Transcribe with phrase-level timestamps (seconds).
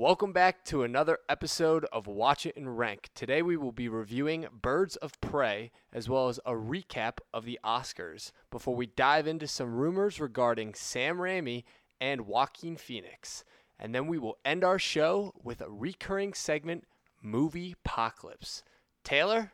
[0.00, 3.10] Welcome back to another episode of Watch It and Rank.
[3.14, 7.60] Today we will be reviewing Birds of Prey as well as a recap of the
[7.62, 11.64] Oscars before we dive into some rumors regarding Sam Raimi
[12.00, 13.44] and Joaquin Phoenix.
[13.78, 16.84] And then we will end our show with a recurring segment,
[17.22, 18.62] Moviepocalypse.
[19.04, 19.52] Taylor,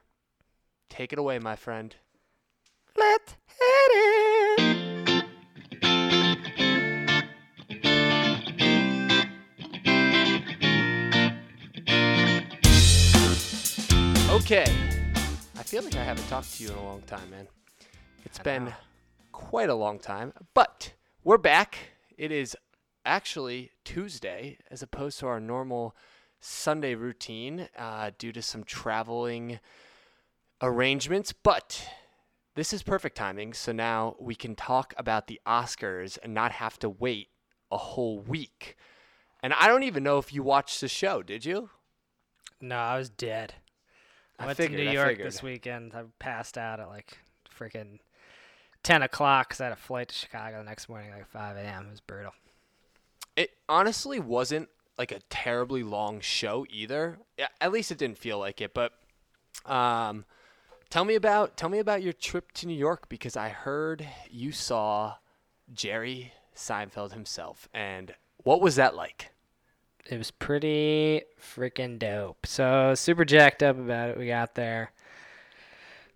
[0.89, 1.97] take it away, my friend.
[2.97, 4.16] Let's hit it.
[14.47, 14.73] Okay.
[15.59, 17.49] I feel like I haven't talked to you in a long time, man.
[18.25, 18.73] It's been
[19.33, 20.93] quite a long time, but
[21.25, 21.77] we're back.
[22.17, 22.57] It is
[23.05, 25.97] actually Tuesday as opposed to our normal
[26.39, 29.59] Sunday routine uh, due to some traveling
[30.63, 31.85] arrangements, but
[32.55, 33.53] this is perfect timing.
[33.53, 37.31] So now we can talk about the Oscars and not have to wait
[37.73, 38.77] a whole week.
[39.43, 41.71] And I don't even know if you watched the show, did you?
[42.61, 43.55] No, I was dead.
[44.39, 45.93] I, went figured, to New York this weekend.
[45.95, 47.19] I passed out at like
[47.59, 47.99] freaking
[48.83, 51.87] 10 o'clock because I had a flight to Chicago the next morning, like 5 a.m.
[51.87, 52.33] It was brutal.
[53.35, 57.19] It honestly wasn't like a terribly long show either.
[57.61, 58.75] At least it didn't feel like it.
[58.75, 58.93] But
[59.65, 60.25] um,
[60.91, 64.53] tell me about tell me about your trip to New York because I heard you
[64.53, 65.15] saw
[65.73, 69.31] Jerry Seinfeld himself, and what was that like?
[70.09, 72.47] It was pretty freaking dope.
[72.47, 74.19] So super jacked up about it.
[74.19, 74.93] We got there.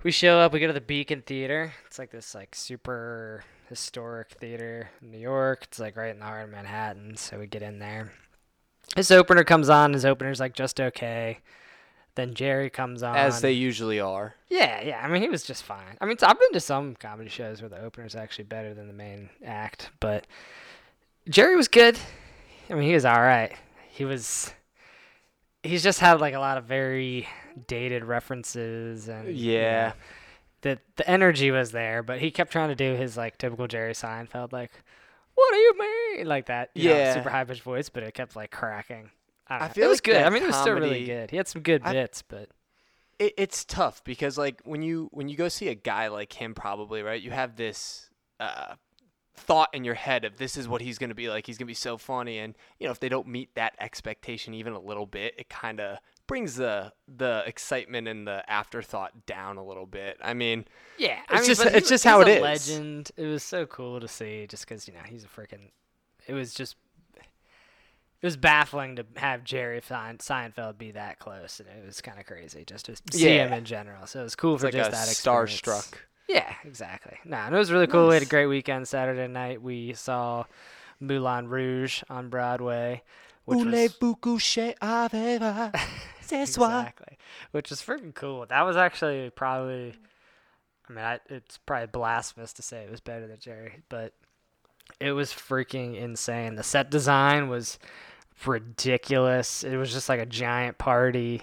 [0.02, 0.52] We show up.
[0.52, 1.72] We go to the Beacon Theater.
[1.86, 5.64] It's like this like super historic theater in New York.
[5.64, 7.16] It's like right in the heart of Manhattan.
[7.16, 8.12] So we get in there.
[8.96, 9.92] His opener comes on.
[9.92, 11.38] His opener's like just okay.
[12.14, 13.16] Then Jerry comes on.
[13.16, 14.34] As they usually are.
[14.48, 15.00] Yeah, yeah.
[15.02, 15.96] I mean, he was just fine.
[16.00, 18.92] I mean, I've been to some comedy shows where the opener's actually better than the
[18.92, 20.26] main act, but
[21.28, 21.98] Jerry was good.
[22.68, 23.52] I mean, he was all right.
[24.00, 24.50] He was.
[25.62, 27.28] He's just had like a lot of very
[27.66, 29.88] dated references and you Yeah.
[29.88, 29.92] know,
[30.62, 33.92] the the energy was there, but he kept trying to do his like typical Jerry
[33.92, 34.70] Seinfeld, like,
[35.34, 36.70] "What do you mean?" like that.
[36.74, 37.12] You know, Yeah.
[37.14, 39.10] super high pitched voice, but it kept like cracking.
[39.48, 40.22] I, I feel it was like good.
[40.22, 41.30] I mean, it was still really good.
[41.30, 42.48] He had some good I- bits, but
[43.18, 46.54] it, it's tough because like when you when you go see a guy like him
[46.54, 48.08] probably right you have this
[48.38, 48.76] uh,
[49.40, 51.66] thought in your head of this is what he's going to be like he's going
[51.66, 54.78] to be so funny and you know if they don't meet that expectation even a
[54.80, 59.86] little bit it kind of brings the the excitement and the afterthought down a little
[59.86, 60.64] bit i mean
[60.98, 62.40] Yeah, It's I mean, just- it's just how it a is.
[62.42, 63.10] Legend.
[63.16, 65.70] It was so cool to see, just because you know he's a freaking.
[66.28, 66.76] It was just.
[67.16, 72.26] It was baffling to have Jerry Seinfeld be that close, and it was kind of
[72.26, 74.06] crazy just to see him in general.
[74.06, 75.58] So it was cool it's for like just that experience.
[75.62, 75.94] starstruck
[76.30, 77.18] Yeah, exactly.
[77.24, 78.08] Nah, and it was really cool.
[78.08, 79.60] We had a great weekend Saturday night.
[79.60, 80.44] We saw
[81.00, 83.02] Moulin Rouge on Broadway,
[83.46, 85.70] which was Voulez-vous coucher avec moi
[86.20, 86.80] ce soir?
[86.80, 87.18] exactly,
[87.50, 88.46] which was freaking cool.
[88.46, 89.94] That was actually probably,
[90.88, 94.12] I mean, I, it's probably blasphemous to say it was better than Jerry, but
[95.00, 96.54] it was freaking insane.
[96.54, 97.78] The set design was
[98.46, 99.64] ridiculous.
[99.64, 101.42] It was just like a giant party.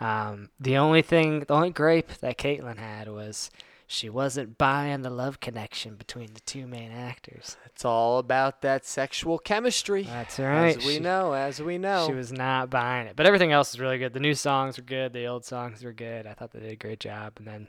[0.00, 3.50] Um, the only thing, the only gripe that Caitlin had was
[3.94, 7.56] she wasn't buying the love connection between the two main actors.
[7.66, 10.76] it's all about that sexual chemistry That's right.
[10.76, 13.16] as we She- know as we know She was not buying it.
[13.16, 14.12] But everything else is really good.
[14.12, 15.12] The new songs were good.
[15.12, 16.26] The old songs were good.
[16.26, 17.34] I thought they did a great job.
[17.38, 17.68] And then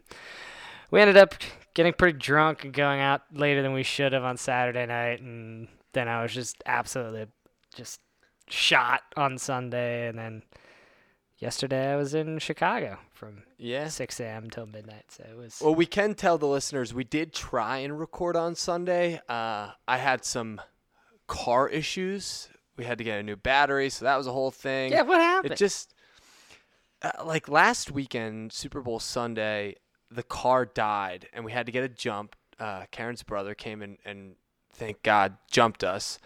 [0.92, 1.36] we ended up
[1.74, 5.22] getting pretty drunk and going out later than we should have on Saturday night.
[5.22, 7.28] And then I was just absolutely
[7.76, 8.00] just
[8.50, 10.08] shot on Sunday.
[10.08, 10.44] And then
[11.38, 14.50] yesterday I was in Chicago from yeah 6 a.m.
[14.50, 15.06] till midnight.
[15.10, 15.62] So it was.
[15.64, 19.22] Well, we can tell the listeners we did try and record on Sunday.
[19.28, 20.62] Uh, I had some
[21.28, 22.50] car issues.
[22.78, 24.92] We had to get a new battery, so that was a whole thing.
[24.92, 25.54] yeah, what happened?
[25.54, 25.94] it just
[27.02, 29.76] uh, like last weekend, Super Bowl Sunday,
[30.12, 32.36] the car died, and we had to get a jump.
[32.60, 34.36] Uh, Karen's brother came in and
[34.74, 36.20] thank God jumped us.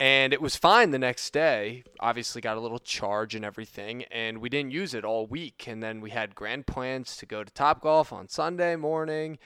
[0.00, 1.84] And it was fine the next day.
[2.00, 5.66] Obviously, got a little charge and everything, and we didn't use it all week.
[5.68, 9.38] And then we had grand plans to go to Top Golf on Sunday morning,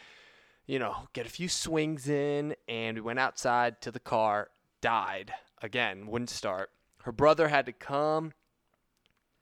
[0.66, 2.54] you know, get a few swings in.
[2.66, 4.48] And we went outside to the car,
[4.80, 6.70] died again, wouldn't start.
[7.02, 8.32] Her brother had to come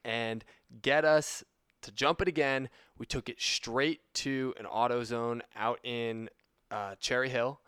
[0.04, 0.44] and
[0.82, 1.44] get us
[1.82, 2.68] to jump it again.
[2.98, 6.30] We took it straight to an AutoZone out in
[6.70, 7.60] uh, Cherry Hill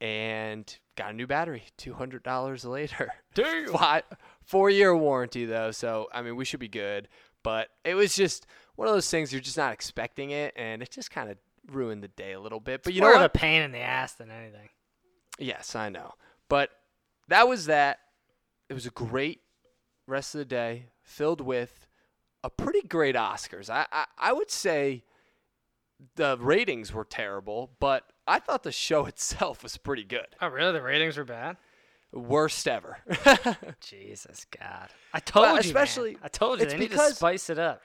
[0.00, 1.64] and got a new battery.
[1.76, 3.12] Two hundred dollars later.
[3.72, 4.02] Five,
[4.42, 7.08] four year warranty though, so I mean we should be good.
[7.42, 8.46] But it was just
[8.76, 11.36] one of those things you're just not expecting it, and it just kind of
[11.70, 12.82] ruined the day a little bit.
[12.82, 13.36] But you More know of what?
[13.36, 14.68] a pain in the ass than anything.
[15.38, 16.12] Yes, I know.
[16.48, 16.70] But
[17.28, 17.98] that was that.
[18.70, 19.40] It was a great
[20.06, 21.86] rest of the day filled with
[22.42, 23.68] a pretty great Oscars.
[23.68, 25.04] I, I, I would say
[26.16, 30.26] the ratings were terrible, but I thought the show itself was pretty good.
[30.40, 30.72] Oh, really?
[30.72, 31.56] The ratings were bad.
[32.12, 32.98] Worst ever.
[33.80, 34.88] Jesus God!
[35.12, 36.20] I told Well, you, especially- man.
[36.22, 37.82] I told you it's they need to because- spice it up.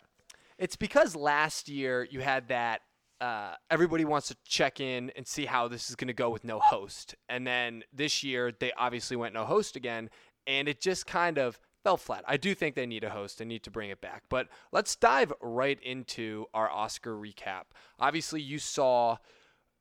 [0.58, 2.82] It's because last year you had that
[3.22, 6.44] uh, everybody wants to check in and see how this is going to go with
[6.44, 7.16] no host.
[7.30, 10.10] And then this year they obviously went no host again,
[10.48, 12.24] and it just kind of fell flat.
[12.28, 14.24] I do think they need a host and need to bring it back.
[14.30, 17.64] But let's dive right into our Oscar recap.
[18.00, 19.18] Obviously, you saw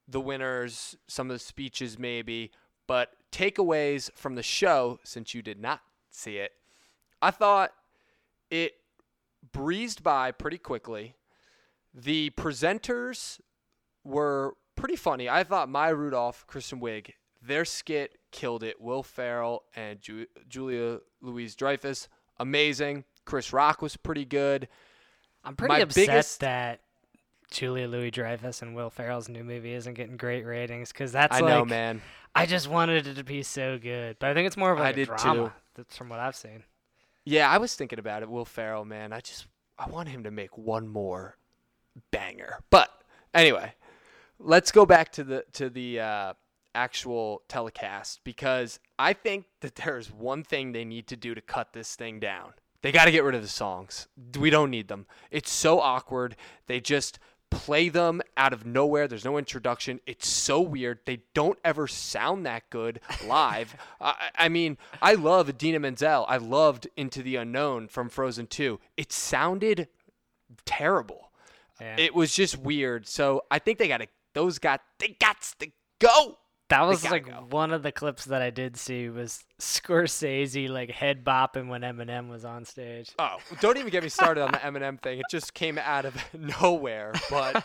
[0.06, 2.50] the winners, some of the speeches maybe,
[2.86, 5.80] but takeaways from the show since you did not
[6.10, 6.52] see it.
[7.20, 7.72] I thought
[8.50, 8.74] it
[9.52, 11.16] breezed by pretty quickly.
[11.92, 13.40] The presenters
[14.04, 15.28] were pretty funny.
[15.28, 17.12] I thought Maya Rudolph, Kristen Wiig,
[17.48, 18.80] their skit killed it.
[18.80, 22.08] Will Ferrell and Ju- Julia Louise Dreyfus,
[22.38, 23.04] amazing.
[23.24, 24.68] Chris Rock was pretty good.
[25.44, 26.80] I'm pretty My upset biggest- that
[27.50, 31.40] Julia Louis Dreyfus and Will Ferrell's new movie isn't getting great ratings because that's I
[31.40, 32.02] like know, man.
[32.34, 34.82] I just wanted it to be so good, but I think it's more of I
[34.82, 35.44] like a did drama.
[35.48, 35.52] too.
[35.74, 36.64] That's from what I've seen.
[37.24, 38.28] Yeah, I was thinking about it.
[38.28, 39.12] Will Ferrell, man.
[39.12, 39.46] I just
[39.78, 41.36] I want him to make one more
[42.10, 42.58] banger.
[42.70, 42.90] But
[43.32, 43.72] anyway,
[44.38, 46.34] let's go back to the to the uh,
[46.74, 51.72] actual telecast because I think that there's one thing they need to do to cut
[51.72, 52.52] this thing down.
[52.82, 54.06] They got to get rid of the songs.
[54.38, 55.06] We don't need them.
[55.30, 56.36] It's so awkward.
[56.66, 57.18] They just
[57.50, 59.08] play them out of nowhere.
[59.08, 60.00] There's no introduction.
[60.06, 61.00] It's so weird.
[61.04, 63.74] They don't ever sound that good live.
[64.00, 66.24] I, I mean, I love Idina Menzel.
[66.28, 68.78] I loved Into the Unknown from Frozen 2.
[68.96, 69.88] It sounded
[70.64, 71.32] terrible.
[71.80, 71.96] Yeah.
[71.98, 73.06] It was just weird.
[73.06, 76.38] So I think they got to, those got, they got to go.
[76.68, 77.46] That was like go.
[77.48, 82.28] one of the clips that I did see was Scorsese like head bopping when Eminem
[82.28, 83.10] was on stage.
[83.18, 85.18] Oh, don't even get me started on the Eminem thing.
[85.18, 86.14] It just came out of
[86.60, 87.14] nowhere.
[87.30, 87.64] But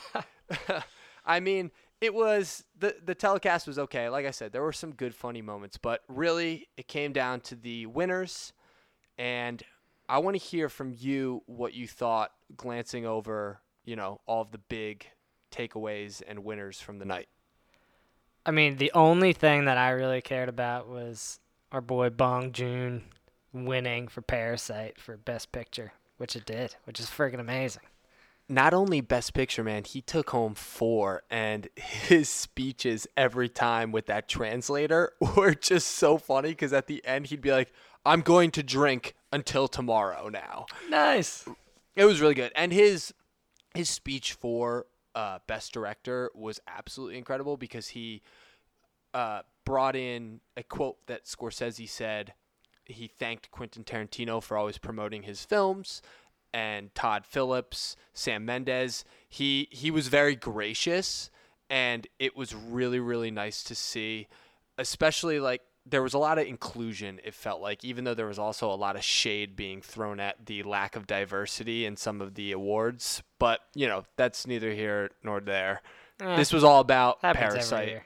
[1.26, 4.08] I mean, it was the the telecast was okay.
[4.08, 7.56] Like I said, there were some good funny moments, but really it came down to
[7.56, 8.54] the winners
[9.18, 9.62] and
[10.10, 14.52] I want to hear from you what you thought glancing over, you know, all of
[14.52, 15.08] the big
[15.52, 17.28] takeaways and winners from the night.
[18.46, 21.40] I mean, the only thing that I really cared about was
[21.72, 23.04] our boy Bong Joon
[23.54, 27.84] winning for Parasite for Best Picture, which it did, which is friggin' amazing.
[28.50, 34.06] not only best picture man he took home four and his speeches every time with
[34.08, 37.72] that translator were just so funny because at the end he'd be like
[38.06, 41.48] i'm going to drink until tomorrow now Nice.
[41.96, 43.14] it was really good and his
[43.74, 44.86] his speech for
[45.16, 48.22] uh, best director was absolutely incredible because he
[49.14, 52.34] uh, brought in a quote that scorsese said
[52.86, 56.02] he thanked quentin tarantino for always promoting his films
[56.54, 59.04] and Todd Phillips, Sam Mendes.
[59.28, 61.32] He he was very gracious
[61.70, 64.28] and it was really really nice to see
[64.78, 68.40] especially like there was a lot of inclusion it felt like even though there was
[68.40, 72.36] also a lot of shade being thrown at the lack of diversity in some of
[72.36, 75.82] the awards but you know that's neither here nor there
[76.20, 78.06] Eh, this was all about parasite year.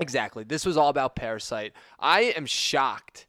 [0.00, 0.44] Exactly.
[0.44, 1.72] This was all about Parasite.
[2.00, 3.26] I am shocked,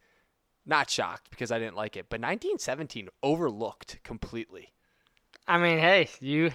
[0.65, 4.73] not shocked because I didn't like it, but 1917 overlooked completely.
[5.47, 6.51] I mean, hey, you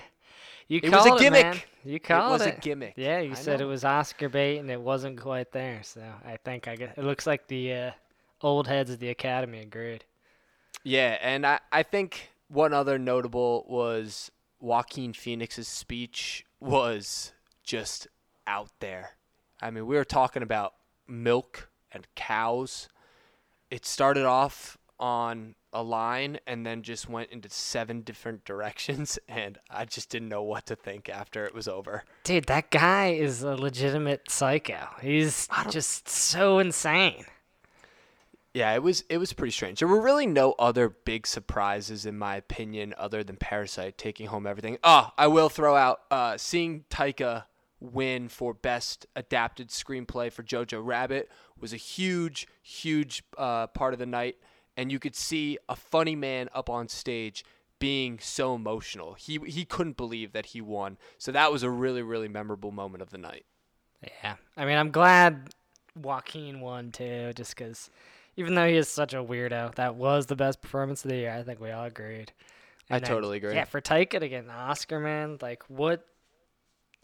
[0.70, 1.68] you It was a it, gimmick.
[1.84, 2.46] You called was it.
[2.46, 2.94] was a gimmick.
[2.96, 3.66] Yeah, you I said know.
[3.66, 5.82] it was Oscar bait, and it wasn't quite there.
[5.82, 7.90] So I think I guess it looks like the uh,
[8.40, 10.04] old heads of the Academy agreed.
[10.84, 17.32] Yeah, and I, I think one other notable was Joaquin Phoenix's speech was
[17.64, 18.06] just
[18.46, 19.16] out there.
[19.60, 20.74] I mean, we were talking about
[21.08, 22.88] milk and cows.
[23.70, 29.58] It started off on a line and then just went into seven different directions and
[29.70, 32.04] I just didn't know what to think after it was over.
[32.24, 34.88] Dude, that guy is a legitimate psycho.
[35.00, 37.24] He's just so insane.
[38.52, 39.78] Yeah, it was it was pretty strange.
[39.78, 44.44] There were really no other big surprises in my opinion other than Parasite taking home
[44.44, 44.78] everything.
[44.82, 47.44] Oh, I will throw out uh, seeing Taika
[47.78, 54.00] win for best adapted screenplay for Jojo Rabbit was a huge huge uh, part of
[54.00, 54.36] the night
[54.80, 57.44] and you could see a funny man up on stage
[57.78, 59.12] being so emotional.
[59.12, 60.96] He he couldn't believe that he won.
[61.18, 63.44] So that was a really really memorable moment of the night.
[64.02, 65.50] Yeah, I mean, I'm glad
[65.94, 67.90] Joaquin won too, just because
[68.37, 71.32] even though he is such a weirdo, that was the best performance of the year.
[71.32, 72.32] I think we all agreed.
[72.88, 73.54] I then- totally agree.
[73.54, 76.06] Yeah, for Taika to get an Oscar, man, like what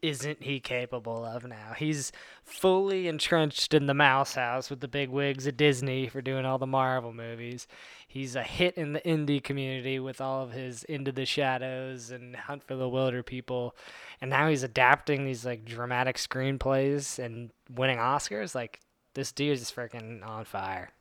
[0.07, 1.75] isn't he capable of now?
[1.77, 2.13] He's
[2.45, 6.59] fully entrenched in the mouse house with the big wigs at Disney for doing all
[6.59, 7.67] the Marvel movies.
[8.07, 12.37] He's a hit in the indie community with all of his Into the Shadows and
[12.37, 13.73] Hunt for the Wilderpeople.
[14.21, 18.55] And now he's adapting these like dramatic screenplays and winning Oscars.
[18.55, 18.81] Like
[19.15, 20.93] this dude is freaking on fire.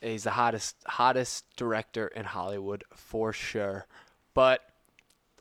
[0.00, 3.86] He's the hottest hottest director in Hollywood for sure.
[4.34, 4.60] But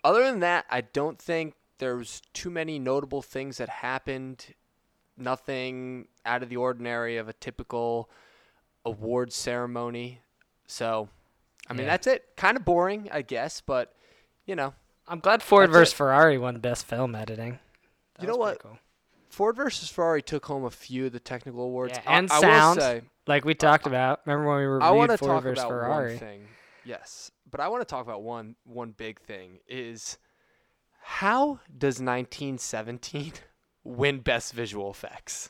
[0.04, 4.54] other than that, I don't think there's too many notable things that happened.
[5.18, 8.10] Nothing out of the ordinary of a typical
[8.86, 10.22] award ceremony.
[10.68, 11.10] So,
[11.68, 11.92] I mean, Yeah.
[11.92, 12.30] that's it.
[12.38, 13.94] Kind of boring, I guess, but
[14.46, 14.74] you know,
[15.08, 15.98] I'm glad Ford versus it.
[15.98, 17.60] Ferrari won Best Film Editing.
[18.16, 18.60] That You know what?
[18.60, 18.78] Cool.
[19.30, 21.94] Ford versus Ferrari took home a few of the technical awards.
[21.96, 22.78] Yeah, and I, sound.
[22.78, 24.22] will say, Like we talked about.
[24.26, 26.10] Remember when we reviewed I want to Ford talk vs about Ferrari?
[26.12, 26.48] one thing.
[26.86, 30.18] Yes, but I want to talk about one one big thing is
[31.02, 33.34] how does 1917
[33.84, 35.50] win best visual effects?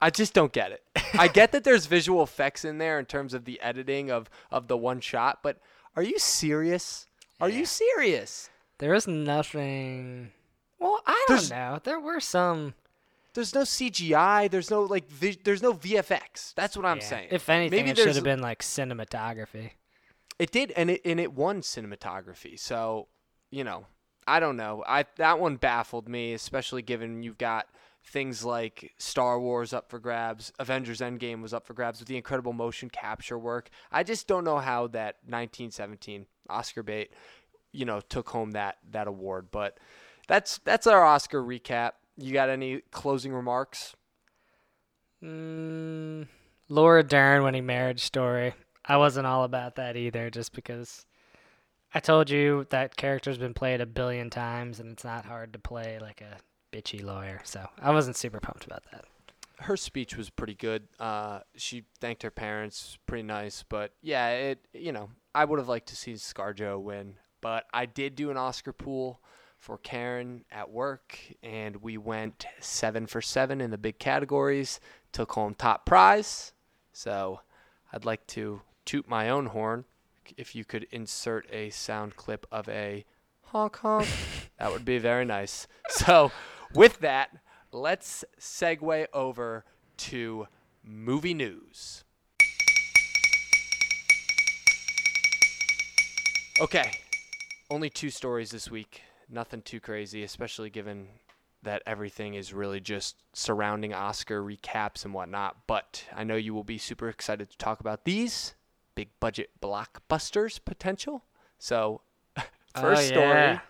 [0.00, 0.82] I just don't get it.
[1.14, 4.66] I get that there's visual effects in there in terms of the editing of of
[4.68, 5.58] the one shot, but
[5.94, 7.06] are you serious?
[7.40, 7.58] Are Yeah.
[7.58, 8.48] you serious?
[8.78, 10.32] There is nothing.
[10.78, 11.80] Well, I There's- don't know.
[11.84, 12.74] There were some.
[13.34, 14.50] There's no CGI.
[14.50, 15.06] There's no like.
[15.08, 16.54] Vi- there's no VFX.
[16.54, 17.28] That's what I'm yeah, saying.
[17.30, 19.72] If anything, Maybe it should have been like cinematography.
[20.38, 22.58] It did, and it and it won cinematography.
[22.58, 23.08] So,
[23.50, 23.86] you know,
[24.30, 24.84] I don't know.
[24.86, 27.66] I that one baffled me, especially given you've got
[28.06, 32.16] things like Star Wars up for grabs, Avengers Endgame was up for grabs with the
[32.16, 33.70] incredible motion capture work.
[33.90, 37.10] I just don't know how that 1917 Oscar bait,
[37.72, 39.48] you know, took home that that award.
[39.50, 39.78] But
[40.28, 41.92] that's that's our Oscar recap.
[42.16, 43.96] You got any closing remarks?
[45.24, 46.28] Mm,
[46.68, 48.54] Laura Dern winning Marriage Story.
[48.84, 51.04] I wasn't all about that either, just because
[51.94, 55.58] I told you that character's been played a billion times, and it's not hard to
[55.58, 56.36] play like a
[56.76, 57.40] bitchy lawyer.
[57.44, 59.04] So I wasn't super pumped about that.
[59.60, 60.88] her speech was pretty good.
[60.98, 63.64] Uh, she thanked her parents, pretty nice.
[63.68, 67.86] But yeah, it you know I would have liked to see ScarJo win, but I
[67.86, 69.20] did do an Oscar pool
[69.58, 74.80] for Karen at work, and we went seven for seven in the big categories.
[75.12, 76.52] Took home top prize.
[76.92, 77.40] So
[77.92, 79.84] I'd like to toot my own horn.
[80.36, 83.04] If you could insert a sound clip of a
[83.42, 84.08] honk honk,
[84.58, 85.66] that would be very nice.
[85.88, 86.32] So
[86.74, 87.30] with that,
[87.72, 89.64] let's segue over
[89.96, 90.46] to
[90.84, 92.04] movie news.
[96.60, 96.90] Okay,
[97.70, 99.02] only two stories this week.
[99.28, 101.08] Nothing too crazy, especially given
[101.62, 105.66] that everything is really just surrounding Oscar recaps and whatnot.
[105.66, 108.54] But I know you will be super excited to talk about these
[108.94, 111.24] big budget blockbusters potential.
[111.58, 112.02] So,
[112.36, 112.42] oh,
[112.74, 113.60] first Oh, story.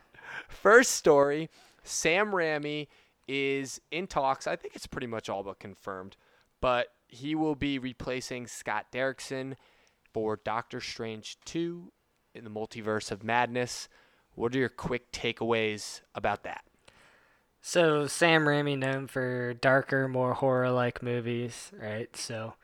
[0.49, 1.51] First story
[1.85, 2.89] Sam Raimi
[3.29, 4.47] is in talks.
[4.47, 6.17] I think it's pretty much all but confirmed.
[6.61, 9.55] But he will be replacing Scott Derrickson
[10.13, 11.91] for Doctor Strange 2
[12.35, 13.89] in the Multiverse of Madness.
[14.35, 16.65] What are your quick takeaways about that?
[17.63, 22.15] So Sam Raimi known for darker, more horror-like movies, right?
[22.17, 22.55] So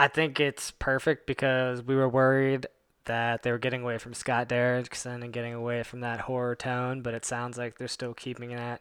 [0.00, 2.66] I think it's perfect because we were worried
[3.04, 7.02] that they were getting away from Scott Derrickson and getting away from that horror tone,
[7.02, 8.80] but it sounds like they're still keeping that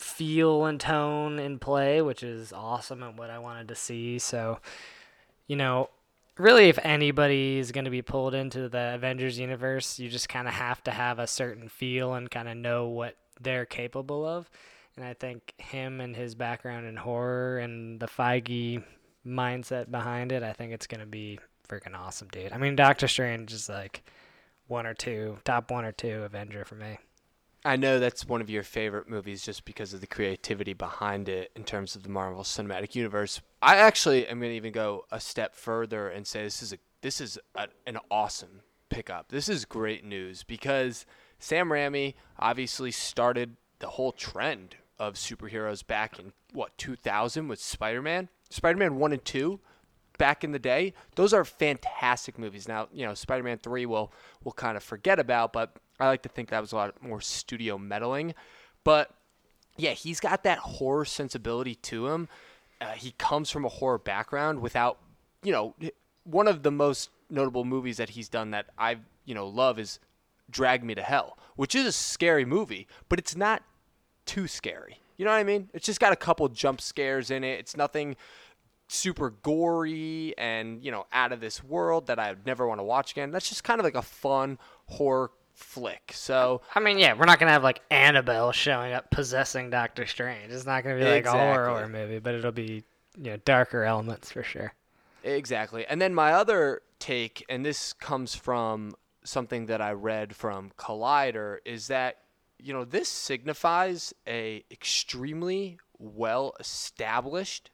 [0.00, 4.18] feel and tone in play, which is awesome and what I wanted to see.
[4.18, 4.60] So,
[5.46, 5.90] you know,
[6.38, 10.48] really if anybody is going to be pulled into the Avengers universe, you just kind
[10.48, 14.48] of have to have a certain feel and kind of know what they're capable of.
[14.96, 18.82] And I think him and his background in horror and the Feige
[19.28, 22.52] mindset behind it, I think it's to be freaking awesome, dude.
[22.52, 24.02] I mean, Doctor Strange is like
[24.66, 26.98] one or two, top one or two Avenger for me.
[27.64, 31.50] I know that's one of your favorite movies just because of the creativity behind it
[31.56, 33.40] in terms of the Marvel Cinematic Universe.
[33.60, 36.78] I actually am going to even go a step further and say this is a
[37.00, 39.28] this is a, an awesome pickup.
[39.28, 41.04] This is great news because
[41.38, 48.28] Sam Raimi obviously started the whole trend of superheroes back in what 2000 with Spider-Man.
[48.50, 49.60] Spider-Man 1 and 2
[50.18, 50.94] back in the day.
[51.14, 52.68] Those are fantastic movies.
[52.68, 54.12] Now, you know, Spider-Man 3 will
[54.44, 57.20] will kind of forget about, but I like to think that was a lot more
[57.20, 58.34] studio meddling.
[58.84, 59.10] But
[59.76, 62.28] yeah, he's got that horror sensibility to him.
[62.80, 64.98] Uh, he comes from a horror background without,
[65.42, 65.74] you know,
[66.24, 69.98] one of the most notable movies that he's done that I, you know, love is
[70.50, 73.62] Drag Me to Hell, which is a scary movie, but it's not
[74.26, 75.00] too scary.
[75.18, 75.68] You know what I mean?
[75.74, 77.58] It's just got a couple jump scares in it.
[77.60, 78.16] It's nothing
[78.90, 82.84] super gory and you know out of this world that I would never want to
[82.84, 83.30] watch again.
[83.30, 86.12] That's just kind of like a fun horror flick.
[86.14, 90.52] So I mean, yeah, we're not gonna have like Annabelle showing up possessing Doctor Strange.
[90.52, 91.72] It's not gonna be like a horror Exactly.
[91.74, 92.84] horror movie, but it'll be
[93.18, 94.72] you know darker elements for sure.
[95.24, 95.84] Exactly.
[95.86, 98.94] And then my other take, and this comes from
[99.24, 102.18] something that I read from Collider, is that
[102.58, 107.70] you know this signifies a extremely well established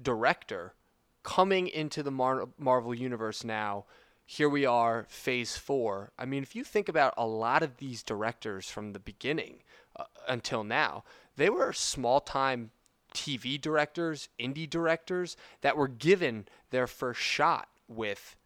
[0.00, 0.74] director
[1.22, 3.84] coming into the Mar- Marvel universe now.
[4.24, 6.12] Here we are, phase four.
[6.18, 9.62] I mean, if you think about a lot of these directors from the beginning
[9.96, 11.04] uh, until now,
[11.36, 12.70] they were small time
[13.14, 18.36] TV directors, indie directors that were given their first shot with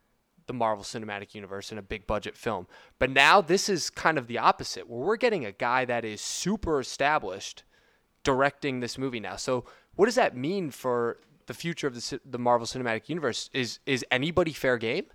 [0.46, 2.66] the Marvel Cinematic Universe in a big budget film.
[2.98, 6.20] But now this is kind of the opposite, where we're getting a guy that is
[6.20, 7.64] super established
[8.22, 9.36] directing this movie now.
[9.36, 13.50] So, what does that mean for the future of the the Marvel Cinematic Universe?
[13.52, 15.06] Is is anybody fair game?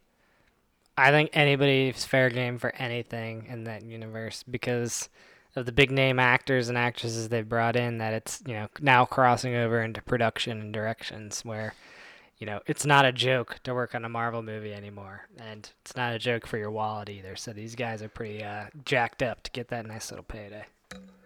[0.97, 5.09] I think anybody's fair game for anything in that universe because
[5.55, 9.05] of the big name actors and actresses they've brought in that it's you know now
[9.05, 11.73] crossing over into production and directions where
[12.41, 15.95] you know it's not a joke to work on a Marvel movie anymore and it's
[15.95, 19.43] not a joke for your wallet either so these guys are pretty uh, jacked up
[19.43, 20.65] to get that nice little payday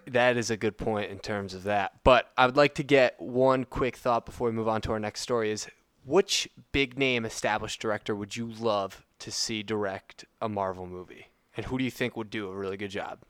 [0.07, 1.93] That is a good point in terms of that.
[2.03, 4.99] But I would like to get one quick thought before we move on to our
[4.99, 5.67] next story is
[6.03, 11.31] which big name established director would you love to see direct a Marvel movie?
[11.57, 13.23] And who do you think would do a really good job?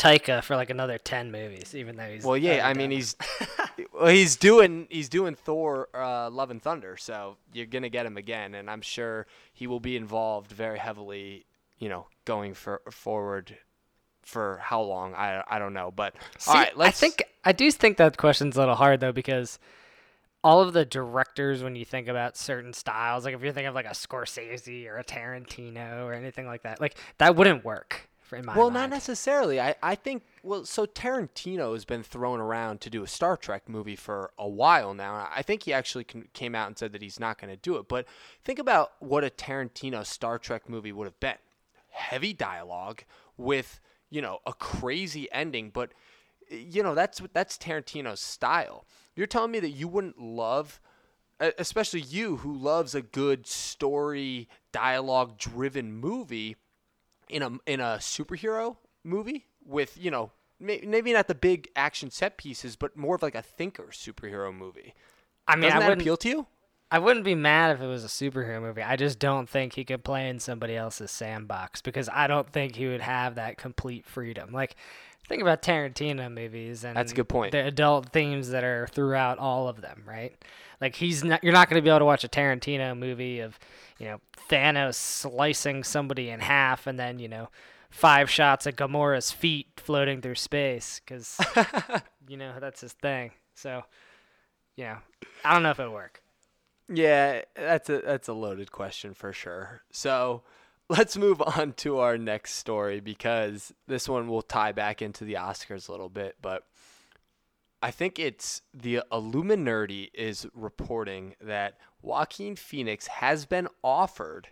[0.00, 3.16] Taika for like another 10 movies even though he's Well, yeah, I mean he's
[3.92, 8.16] well, he's doing he's doing Thor uh, Love and Thunder, so you're to get him
[8.16, 11.44] again and I'm sure he will be involved very heavily,
[11.78, 13.58] you know, going for forward
[14.22, 15.14] for how long?
[15.14, 18.16] I I don't know, but See, all right, let's I think I do think that
[18.16, 19.58] question's a little hard though because
[20.42, 23.74] all of the directors, when you think about certain styles, like if you're thinking of
[23.74, 28.36] like a Scorsese or a Tarantino or anything like that, like that wouldn't work for
[28.36, 28.90] in my Well, mind.
[28.90, 29.60] not necessarily.
[29.60, 33.68] I, I think well, so Tarantino has been thrown around to do a Star Trek
[33.68, 35.28] movie for a while now.
[35.34, 37.88] I think he actually came out and said that he's not going to do it.
[37.88, 38.06] But
[38.42, 41.36] think about what a Tarantino Star Trek movie would have been:
[41.90, 43.02] heavy dialogue
[43.36, 45.92] with you know a crazy ending, but
[46.48, 48.86] you know that's that's Tarantino's style.
[49.14, 50.80] You're telling me that you wouldn't love
[51.56, 56.54] especially you who loves a good story dialogue driven movie
[57.30, 62.36] in a in a superhero movie with you know maybe not the big action set
[62.36, 64.94] pieces but more of like a thinker superhero movie.
[65.48, 66.46] I mean, doesn't I that appeal to you
[66.90, 68.82] I wouldn't be mad if it was a superhero movie.
[68.82, 72.74] I just don't think he could play in somebody else's sandbox because I don't think
[72.74, 74.52] he would have that complete freedom.
[74.52, 74.74] Like,
[75.28, 77.52] think about Tarantino movies and That's a good point.
[77.52, 80.36] The adult themes that are throughout all of them, right?
[80.80, 81.44] Like, he's not.
[81.44, 83.58] You're not going to be able to watch a Tarantino movie of,
[83.98, 87.50] you know, Thanos slicing somebody in half and then you know,
[87.90, 91.38] five shots of Gamora's feet floating through space because,
[92.28, 93.30] you know, that's his thing.
[93.54, 93.84] So,
[94.74, 94.96] you know,
[95.44, 96.22] I don't know if it'll work.
[96.92, 100.42] Yeah that's a that's a loaded question for sure so
[100.88, 105.34] let's move on to our next story because this one will tie back into the
[105.34, 106.64] oscars a little bit but
[107.82, 114.48] I think it's the Illuminerdi is reporting that Joaquin Phoenix has been offered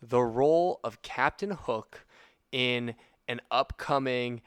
[0.00, 2.04] the role of Captain Hook
[2.50, 2.96] in
[3.28, 4.42] an upcoming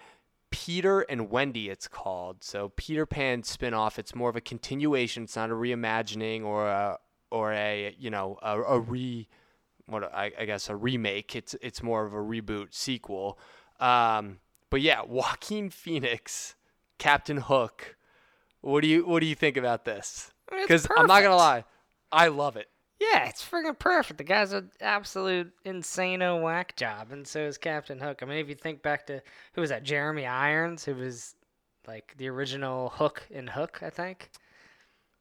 [0.52, 2.44] Peter and Wendy it's called.
[2.44, 6.98] So Peter Pan spin-off, it's more of a continuation, it's not a reimagining or a
[7.32, 9.28] or a, you know, a, a re
[9.88, 11.36] what I, I guess a remake.
[11.36, 13.40] It's it's more of a reboot sequel.
[13.80, 16.56] Um, but yeah, Joaquin Phoenix,
[16.98, 17.96] Captain Hook.
[18.62, 20.32] What do you what do you think about this?
[20.52, 21.66] I mean, it's Because I'm not gonna lie,
[22.12, 22.68] I love it.
[23.00, 24.18] Yeah, it's freaking perfect.
[24.20, 28.24] The guy's an absolute insano whack job, and so is Captain Hook.
[28.24, 29.22] I mean, if you think back to
[29.54, 31.36] who was that, Jeremy Irons, who was
[31.88, 34.32] like the original Hook in Hook, I think.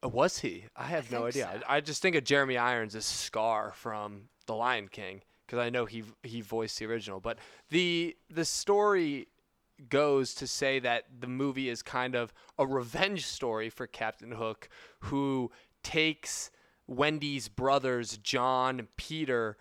[0.05, 0.65] Uh, Was he?
[0.75, 1.49] I have no idea.
[1.53, 1.67] so.
[1.67, 5.69] I, I just think of Jeremy Irons as Scar from The Lion King because I
[5.69, 7.19] know he he voiced the original.
[7.19, 7.37] But
[7.69, 9.27] the the story
[9.89, 14.69] goes to say that the movie is kind of a revenge story for Captain Hook,
[15.01, 15.51] who
[15.83, 16.49] takes
[16.87, 19.57] Wendy's brothers John and Peter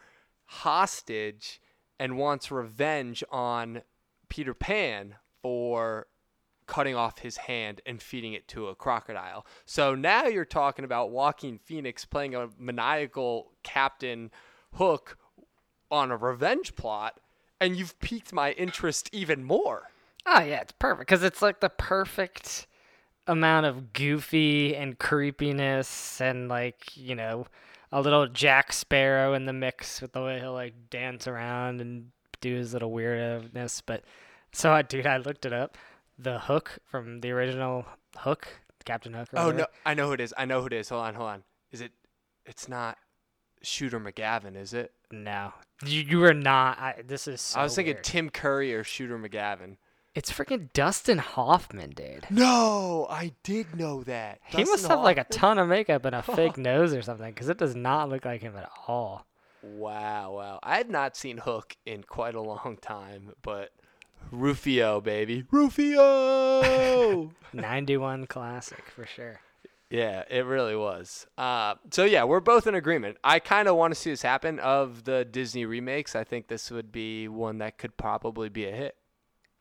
[0.47, 1.61] hostage
[1.99, 3.83] and wants revenge on
[4.29, 6.07] Peter Pan for
[6.67, 9.47] cutting off his hand and feeding it to a crocodile.
[9.65, 14.31] So now you're talking about Joaquin Phoenix playing a maniacal Captain
[14.75, 15.19] Hook
[15.91, 17.21] on a revenge plot,
[17.61, 19.91] and you've piqued my interest even more.
[20.27, 22.67] Oh yeah, it's perfect because it's like the perfect
[23.27, 27.47] amount of goofy and creepiness and like you know
[27.93, 32.11] a little Jack Sparrow in the mix with the way he'll like dance around and
[32.41, 33.83] do his little weirdness.
[33.85, 34.03] But
[34.53, 35.79] so, dude, I looked it up.
[36.19, 38.47] The Hook from the original Hook,
[38.85, 39.29] Captain Hook.
[39.33, 40.33] Or Oh no, I know who it is.
[40.37, 40.89] I know who it is.
[40.89, 41.43] Hold on, hold on.
[41.73, 41.93] Is it?
[42.47, 42.99] It's not
[43.63, 44.93] Shooter McGavin, is it?
[45.11, 45.53] no,
[45.85, 46.79] you you are not.
[46.79, 47.41] I, this is.
[47.41, 48.05] So I was thinking weird.
[48.05, 49.77] Tim Curry or Shooter McGavin.
[50.15, 52.27] it's freaking Dustin Hoffman, dude.
[52.31, 54.41] No, I did know that.
[54.47, 57.49] He must have like a ton of makeup and a fake nose or something, because
[57.49, 59.27] it does not look like him at all.
[59.63, 60.61] Wow, wow.
[60.63, 63.71] I had not seen Hook in quite a long time, but
[64.31, 65.45] Rufio, baby.
[65.51, 67.31] Rufio!
[67.53, 69.41] 91 classic for sure.
[69.91, 71.27] yeah, it really was.
[71.39, 73.17] Uh, so, yeah, we're both in agreement.
[73.23, 74.59] I kind of want to see this happen.
[74.59, 78.73] Of the Disney remakes, I think this would be one that could probably be a
[78.73, 78.97] hit.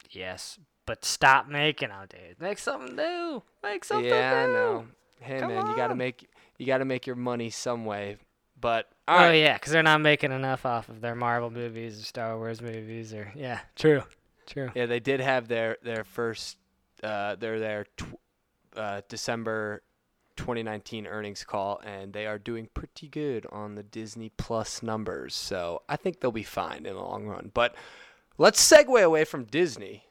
[0.09, 2.39] Yes, but stop making them, dude.
[2.39, 3.43] Make something new.
[3.63, 4.15] Make something new.
[4.15, 4.85] yeah, I know.
[5.19, 8.17] Hey, Come man, you got to make you got to make your money some way.
[8.59, 9.33] But Oh right.
[9.33, 13.13] yeah, because they're not making enough off of their Marvel movies or Star Wars movies
[13.13, 14.03] or yeah, true,
[14.45, 14.71] true.
[14.75, 16.57] Yeah, they did have their their first
[17.03, 18.19] uh, their their tw-
[18.75, 19.83] uh, December
[20.35, 25.35] 2019 earnings call, and they are doing pretty good on the Disney Plus numbers.
[25.35, 27.51] So I think they'll be fine in the long run.
[27.53, 27.75] But
[28.37, 30.05] let's segue away from Disney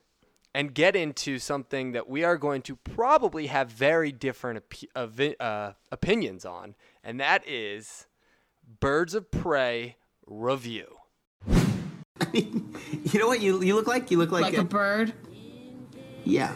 [0.55, 4.63] and get into something that we are going to probably have very different
[4.95, 8.07] ovi- uh, opinions on, and that is
[8.81, 10.99] Birds of Prey review.
[12.35, 14.11] You know what you you look like?
[14.11, 15.13] You look like, Like a bird?
[16.25, 16.53] yeah.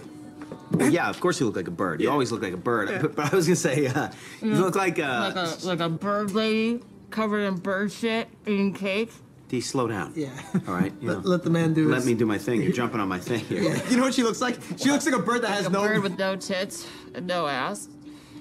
[0.78, 2.00] Yeah, of course you look like a bird.
[2.00, 2.88] You always look like a bird.
[3.00, 4.10] But, but I was gonna say, uh,
[4.42, 8.72] you look like uh, Like a like a bird lady covered in bird shit eating
[8.74, 9.12] cake?
[9.48, 10.12] D, slow down.
[10.16, 10.30] Yeah.
[10.66, 10.92] All right.
[11.00, 12.62] You Let, know, let the man do let his- me do my thing.
[12.62, 13.76] You're jumping on my thing here.
[13.88, 14.58] You know what she looks like?
[14.76, 15.82] She looks like a bird that has Like a no.
[15.82, 17.88] bird with no tits and no ass.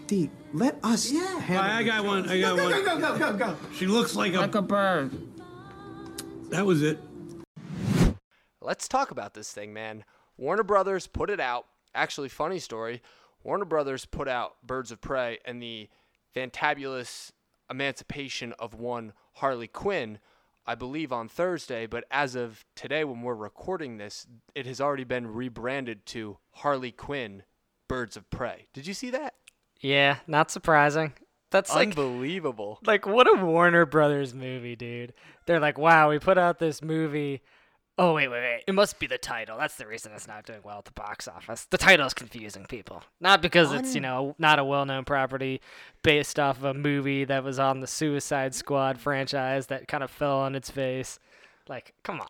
[0.07, 1.11] D, let us.
[1.11, 1.39] Yeah.
[1.39, 2.27] handle I, I got one.
[2.29, 2.71] I got Go, one.
[2.83, 3.55] go, go, go, go, go.
[3.75, 4.39] She looks like a.
[4.39, 5.11] Like a bird.
[6.49, 6.99] That was it.
[8.65, 10.03] Let's talk about this thing, man.
[10.37, 11.65] Warner Brothers put it out.
[11.93, 13.01] Actually, funny story.
[13.43, 15.87] Warner Brothers put out Birds of Prey and the
[16.35, 17.31] fantabulous
[17.69, 20.19] emancipation of one Harley Quinn,
[20.65, 24.25] I believe on Thursday, but as of today when we're recording this,
[24.55, 27.43] it has already been rebranded to Harley Quinn
[27.87, 28.67] Birds of Prey.
[28.73, 29.35] Did you see that?
[29.79, 31.13] Yeah, not surprising.
[31.51, 32.79] That's like Unbelievable.
[32.85, 35.13] like what a Warner Brothers movie, dude.
[35.45, 37.43] They're like, wow, we put out this movie.
[37.97, 38.63] Oh wait, wait, wait!
[38.67, 39.57] It must be the title.
[39.57, 41.65] That's the reason it's not doing well at the box office.
[41.69, 45.61] The title is confusing people, not because it's you know not a well-known property
[46.03, 50.11] based off of a movie that was on the Suicide Squad franchise that kind of
[50.11, 51.19] fell on its face.
[51.69, 52.27] Like, come on.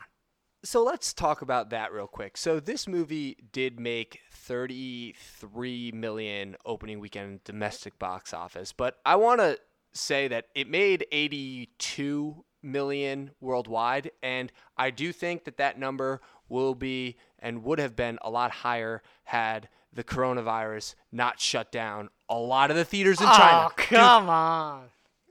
[0.64, 2.38] so let's talk about that real quick.
[2.38, 9.40] So this movie did make 33 million opening weekend domestic box office, but I want
[9.42, 9.58] to
[9.94, 16.76] say that it made 82 million worldwide and I do think that that number will
[16.76, 22.38] be and would have been a lot higher had the coronavirus not shut down a
[22.38, 23.68] lot of the theaters in oh, China.
[23.68, 24.86] Oh, come on.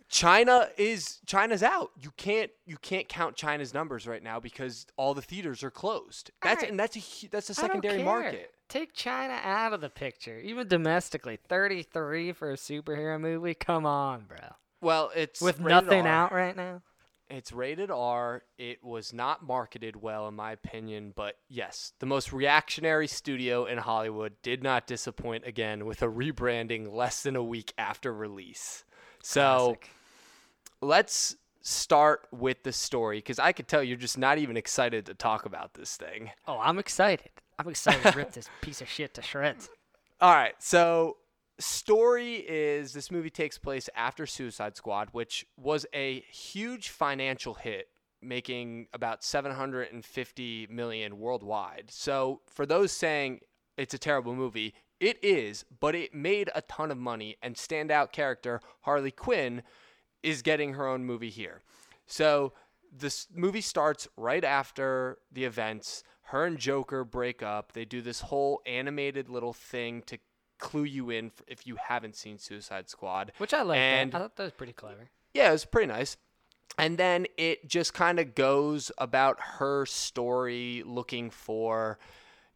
[0.08, 1.90] China is China's out.
[2.00, 6.30] You can't you can't count China's numbers right now because all the theaters are closed.
[6.42, 6.70] That's Alright.
[6.70, 8.52] and that's a that's a secondary market.
[8.68, 11.38] Take China out of the picture, even domestically.
[11.48, 13.54] Thirty-three for a superhero movie.
[13.54, 14.38] Come on, bro.
[14.80, 16.08] Well, it's With nothing R.
[16.08, 16.82] out right now.
[17.30, 18.42] It's rated R.
[18.58, 23.78] It was not marketed well in my opinion, but yes, the most reactionary studio in
[23.78, 28.84] Hollywood did not disappoint again with a rebranding less than a week after release.
[29.22, 29.90] So, Classic.
[30.82, 35.14] let's start with the story because I could tell you're just not even excited to
[35.14, 36.30] talk about this thing.
[36.46, 37.30] Oh, I'm excited.
[37.58, 39.70] I'm excited to rip this piece of shit to shreds.
[40.20, 40.54] All right.
[40.58, 41.16] So,
[41.58, 47.88] story is this movie takes place after Suicide Squad, which was a huge financial hit,
[48.20, 51.90] making about 750 million worldwide.
[51.90, 53.40] So, for those saying
[53.76, 58.12] it's a terrible movie, it is, but it made a ton of money and standout
[58.12, 59.62] character Harley Quinn
[60.22, 61.62] is getting her own movie here.
[62.06, 62.52] So,
[62.96, 66.04] this movie starts right after the events.
[66.28, 67.72] Her and Joker break up.
[67.72, 70.18] They do this whole animated little thing to
[70.64, 73.32] clue you in if you haven't seen Suicide Squad.
[73.38, 73.78] Which I like.
[73.78, 75.10] And I thought that was pretty clever.
[75.34, 76.16] yeah, it was pretty nice.
[76.78, 81.98] And then it just kind of goes about her story looking for,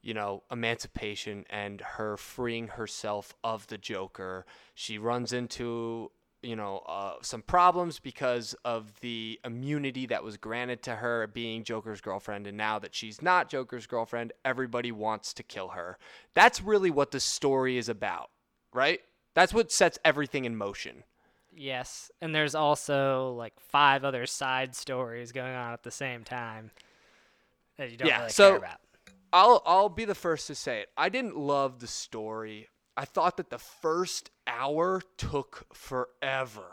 [0.03, 4.44] you know, emancipation and her freeing herself of the Joker.
[4.75, 6.11] She runs into,
[6.42, 11.64] you know, uh, some problems because of the immunity that was granted to her being
[11.64, 12.46] Joker's girlfriend.
[12.46, 15.98] And now that she's not Joker's girlfriend, everybody wants to kill her.
[16.35, 18.31] That's really what the story is about,
[18.72, 19.01] right?
[19.35, 21.03] That's what sets everything in motion.
[21.57, 26.70] Yes, and there's also like five other side stories going on at the same time
[27.79, 28.81] that you don't Yeah, really so- care about.
[29.33, 30.88] I'll I'll be the first to say it.
[30.96, 32.68] I didn't love the story.
[32.98, 36.64] I thought that the first hour took forever.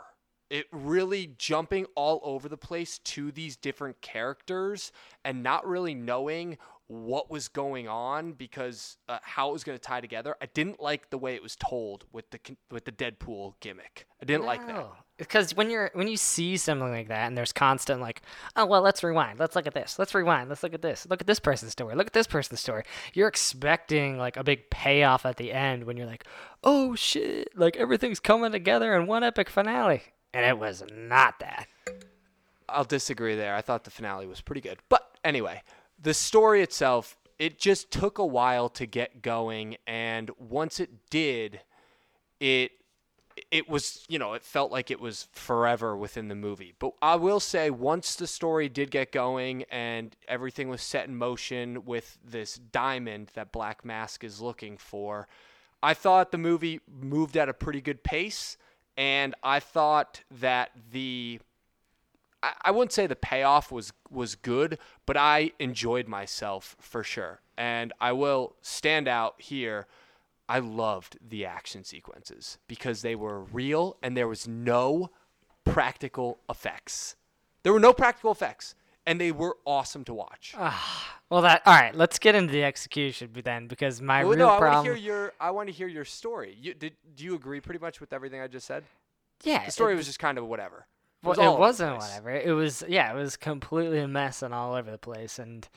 [0.50, 4.90] It really jumping all over the place to these different characters
[5.24, 6.58] and not really knowing
[6.88, 10.34] what was going on because uh, how it was going to tie together.
[10.42, 12.40] I didn't like the way it was told with the
[12.72, 14.08] with the Deadpool gimmick.
[14.20, 14.84] I didn't like that.
[15.18, 18.20] Because when you're when you see something like that and there's constant like,
[18.54, 19.38] oh well, let's rewind.
[19.38, 19.98] Let's look at this.
[19.98, 20.48] Let's rewind.
[20.50, 21.06] Let's look at this.
[21.08, 21.94] Look at this person's story.
[21.94, 22.82] Look at this person's story.
[23.14, 26.24] You're expecting like a big payoff at the end when you're like,
[26.62, 30.02] oh shit, like everything's coming together in one epic finale,
[30.34, 31.66] and it was not that.
[32.68, 33.54] I'll disagree there.
[33.54, 34.78] I thought the finale was pretty good.
[34.88, 35.62] But anyway,
[36.00, 41.60] the story itself, it just took a while to get going and once it did,
[42.40, 42.72] it
[43.50, 46.74] it was, you know, it felt like it was forever within the movie.
[46.78, 51.16] But I will say once the story did get going and everything was set in
[51.16, 55.28] motion with this diamond that Black Mask is looking for,
[55.82, 58.56] I thought the movie moved at a pretty good pace
[58.96, 61.40] and I thought that the
[62.42, 67.40] I, I wouldn't say the payoff was was good, but I enjoyed myself for sure.
[67.58, 69.86] And I will stand out here.
[70.48, 75.10] I loved the action sequences because they were real and there was no
[75.64, 77.16] practical effects.
[77.62, 78.74] There were no practical effects
[79.06, 80.54] and they were awesome to watch.
[80.56, 81.94] Ah, well, that all right.
[81.94, 84.94] Let's get into the execution then, because my oh, well, real no, I Want to
[84.94, 86.56] hear your I want to hear your story.
[86.60, 88.84] You did do you agree pretty much with everything I just said?
[89.44, 90.86] yeah, The story it, was just kind of whatever.
[91.22, 92.30] well, was all it wasn't whatever.
[92.30, 95.68] It was yeah, it was completely a mess and all over the place, and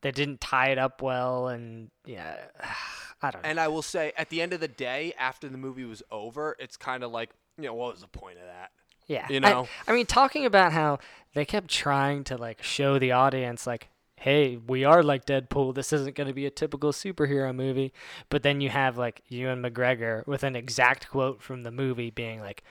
[0.00, 2.36] they didn't tie it up well, and yeah,
[3.22, 3.48] I don't know.
[3.48, 6.56] And I will say, at the end of the day, after the movie was over,
[6.58, 8.70] it's kind of like, you know, what was the point of that?
[9.06, 9.26] Yeah.
[9.28, 9.68] You know?
[9.86, 10.98] I, mean, talking about how
[11.34, 15.74] they kept trying to like show the audience like, hey, we are like Deadpool.
[15.74, 17.92] This isn't going to be a typical superhero movie.
[18.28, 22.40] But then you have like Ewan McGregor with an exact quote from the movie being
[22.40, 22.62] like,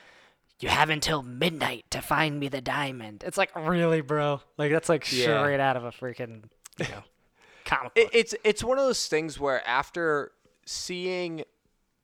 [0.60, 3.24] you have until midnight to find me the diamond.
[3.26, 4.40] It's like, really, bro?
[4.56, 5.40] Like, that's like Yeah.
[5.40, 6.44] straight out of a freaking,
[6.78, 7.02] you know,
[7.64, 8.10] comic It, book.
[8.14, 10.32] it's it's one of those things where after
[10.64, 11.44] seeing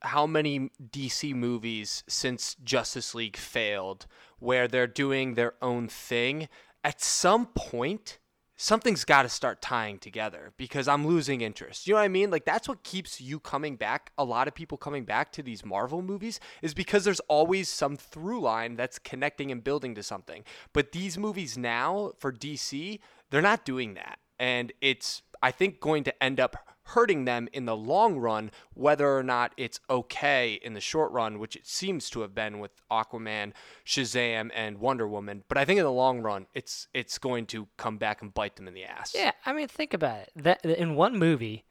[0.02, 4.06] how many DC movies since Justice League failed,
[4.38, 6.48] where they're doing their own thing,
[6.84, 8.18] at some point
[8.60, 11.86] something's got to start tying together because I'm losing interest.
[11.86, 12.30] You know what I mean?
[12.30, 14.10] Like that's what keeps you coming back.
[14.18, 17.96] A lot of people coming back to these Marvel movies is because there's always some
[17.96, 20.42] through line that's connecting and building to something.
[20.72, 22.98] But these movies now for DC,
[23.30, 24.18] they're not doing that.
[24.40, 26.56] And it's I think going to end up
[26.88, 31.38] hurting them in the long run, whether or not it's okay in the short run,
[31.38, 33.52] which it seems to have been with Aquaman,
[33.84, 35.44] Shazam, and Wonder Woman.
[35.48, 38.56] But I think in the long run, it's it's going to come back and bite
[38.56, 39.12] them in the ass.
[39.14, 40.32] Yeah, I mean, think about it.
[40.36, 41.64] That in one movie,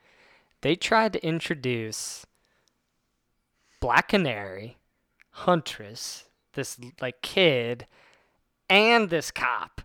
[0.62, 2.26] they tried to introduce
[3.80, 4.78] Black Canary,
[5.32, 7.88] Huntress, this like kid,
[8.70, 9.82] and this cop,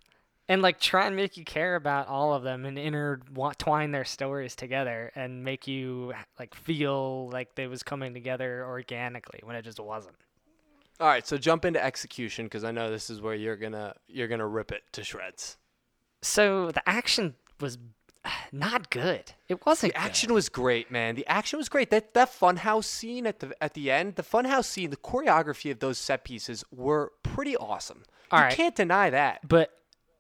[0.49, 4.55] and like try and make you care about all of them and intertwine their stories
[4.57, 9.81] together and make you like feel like they was coming together organically when it just
[9.81, 10.17] wasn't.
[11.01, 14.29] All right, so jump into execution because I know this is where you're gonna you're
[14.29, 15.57] gonna rip it to shreds.
[16.21, 17.79] So the action was
[18.53, 19.33] not good.
[19.49, 20.05] It wasn't The good.
[20.07, 21.15] action was great, man.
[21.17, 21.91] The action was great.
[21.91, 25.79] That that funhouse scene at the at the end, the funhouse scene, the choreography of
[25.81, 28.03] those set pieces were pretty awesome.
[28.31, 28.55] All you right.
[28.55, 29.47] can't deny that.
[29.49, 29.73] But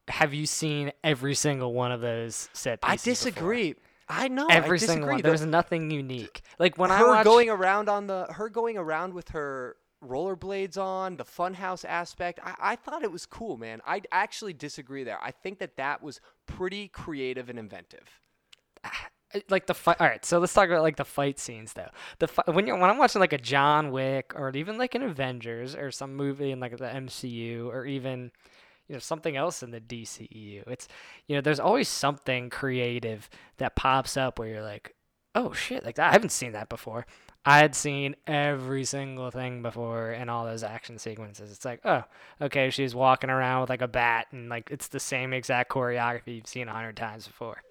[0.08, 3.04] have you seen every single one of those set I pieces?
[3.04, 3.30] before?
[3.32, 3.74] disagree.
[4.08, 4.46] I know.
[4.50, 4.94] Every I disagree.
[4.94, 5.16] single one.
[5.18, 6.42] The- There's nothing unique.
[6.58, 10.76] Like when I her watch, going around on the her going around with her rollerblades
[10.76, 15.16] on the funhouse aspect I, I thought it was cool man i actually disagree there
[15.22, 18.20] i think that that was pretty creative and inventive
[18.82, 19.06] ah,
[19.48, 19.96] like the fight.
[20.00, 21.88] All right, so let's talk about like the fight scenes though.
[22.18, 25.02] The fi- when you're when I'm watching like a John Wick or even like an
[25.02, 28.30] Avengers or some movie in like the MCU or even
[28.92, 30.64] you know something else in the DCEU.
[30.68, 30.86] It's
[31.26, 34.94] you know there's always something creative that pops up where you're like,
[35.34, 35.98] oh shit, like.
[35.98, 37.06] I haven't seen that before.
[37.46, 41.50] I had seen every single thing before in all those action sequences.
[41.50, 42.04] It's like, oh,
[42.40, 46.36] okay, she's walking around with like a bat and like it's the same exact choreography
[46.36, 47.62] you've seen a hundred times before.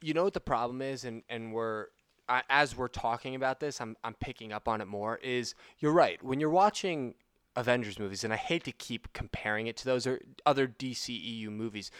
[0.00, 1.86] you know what the problem is and and we're
[2.28, 5.92] I, as we're talking about this I'm I'm picking up on it more is you're
[5.92, 7.14] right when you're watching
[7.56, 11.90] Avengers movies and I hate to keep comparing it to those or other DCEU movies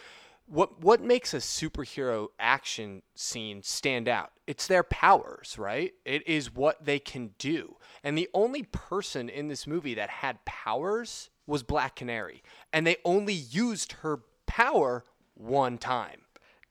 [0.45, 4.31] what what makes a superhero action scene stand out?
[4.47, 5.93] It's their powers, right?
[6.05, 7.77] It is what they can do.
[8.03, 12.97] And the only person in this movie that had powers was Black Canary, and they
[13.05, 15.03] only used her power
[15.35, 16.21] one time.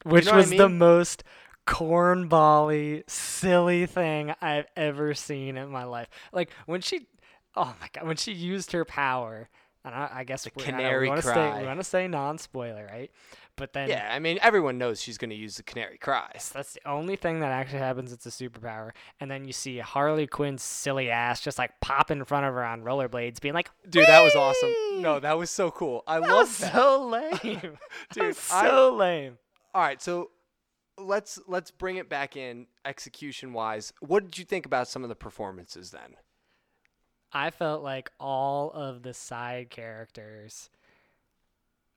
[0.05, 1.25] which know what I was the most
[1.67, 6.09] cornbally, silly thing I've ever seen in my life.
[6.33, 7.07] Like when she,
[7.57, 9.49] oh my god, when she used her power,
[9.85, 11.61] and I, I guess we, canary we want to stay, cry.
[11.61, 13.11] we want to say non-spoiler, right?
[13.57, 16.31] But then Yeah, I mean everyone knows she's going to use the canary cry.
[16.33, 18.11] that's the only thing that actually happens.
[18.13, 22.25] It's a superpower, and then you see Harley Quinn's silly ass just like pop in
[22.25, 25.03] front of her on rollerblades, being like, Dude, that was awesome.
[25.03, 26.03] No, that was so cool.
[26.07, 27.79] I love so lame, Dude,
[28.13, 29.39] Dude, I- so lame.
[29.75, 30.31] All right, so
[30.99, 33.93] let's let's bring it back in execution wise.
[34.01, 36.17] What did you think about some of the performances then?
[37.33, 40.69] I felt like all of the side characters.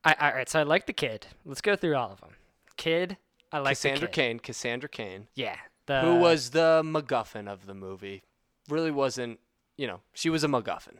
[0.04, 1.26] I all right, so I like the kid.
[1.44, 2.30] Let's go through all of them.
[2.76, 3.16] Kid,
[3.52, 4.12] I like Cassandra the kid.
[4.12, 8.22] Cain, Cassandra Cain, Yeah, the who was the MacGuffin of the movie,
[8.68, 9.40] really wasn't.
[9.76, 10.96] You know, she was a MacGuffin.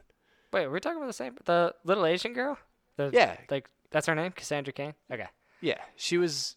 [0.52, 0.68] wait?
[0.68, 2.58] We're talking about the same the little Asian girl.
[2.96, 3.36] The, Yeah.
[3.50, 4.94] like that's her name, Cassandra Cain.
[5.10, 5.28] Okay,
[5.60, 6.56] Yeah, she was.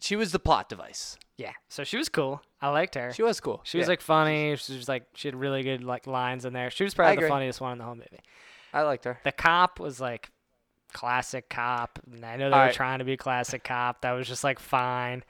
[0.00, 1.16] She was the plot device.
[1.36, 1.52] yeah.
[1.68, 2.40] So she was cool.
[2.62, 3.12] I liked her.
[3.12, 3.60] She was cool.
[3.64, 4.54] She was Yeah, like funny.
[4.56, 6.70] She was like she had really good like lines in there.
[6.70, 7.28] She was probably the agree.
[7.28, 8.20] funniest one in the whole movie.
[8.72, 9.18] I liked her.
[9.24, 10.30] The cop was like
[10.92, 11.98] classic cop.
[12.12, 14.02] and I know they were trying to be classic cop.
[14.02, 15.24] That was just like fine.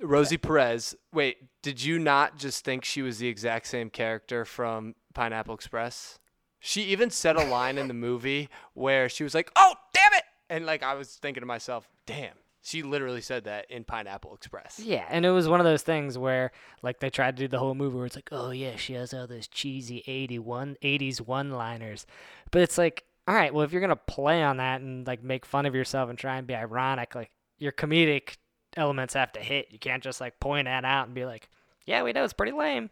[0.00, 0.96] Rosie Perez.
[1.12, 6.18] Wait, did you not just think she was the exact same character from Pineapple Express?
[6.58, 10.24] She even said a line in the movie where she was like, "Oh, damn it!"
[10.50, 14.80] And like I was thinking to myself, "Damn." She literally said that in Pineapple Express.
[14.82, 17.58] Yeah, and it was one of those things where like they tried to do the
[17.58, 22.06] whole movie where it's like, oh yeah, she has all those cheesy 81 80s one-liners.
[22.52, 25.22] But it's like, all right, well if you're going to play on that and like
[25.24, 28.36] make fun of yourself and try and be ironic, like your comedic
[28.76, 29.68] elements have to hit.
[29.70, 31.48] You can't just like point that out and be like,
[31.84, 32.90] yeah, we know it's pretty lame,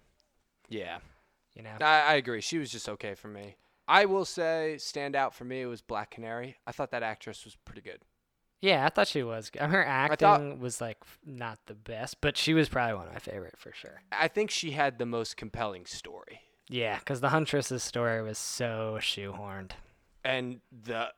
[0.68, 0.98] Yeah.
[1.54, 1.76] you know.
[1.80, 2.40] I, I agree.
[2.40, 3.54] She was just okay for me.
[3.87, 6.56] I will say, stand out for me was Black Canary.
[6.66, 8.00] I thought that actress was pretty good.
[8.61, 9.49] Yeah, I thought she was.
[9.51, 9.62] good.
[9.62, 13.18] Her acting thought- was like not the best, but she was probably one of my
[13.18, 14.03] favorite for sure.
[14.12, 16.42] I think she had the most compelling story.
[16.68, 19.73] Yeah, because the Huntress's story was so shoehorned.
[20.25, 21.09] and the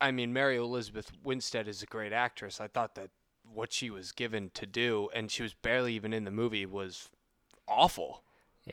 [0.00, 2.60] I mean Mary Elizabeth Winstead is a great actress.
[2.60, 3.10] I thought that
[3.52, 7.08] what she was given to do and she was barely even in the movie was
[7.68, 8.22] awful.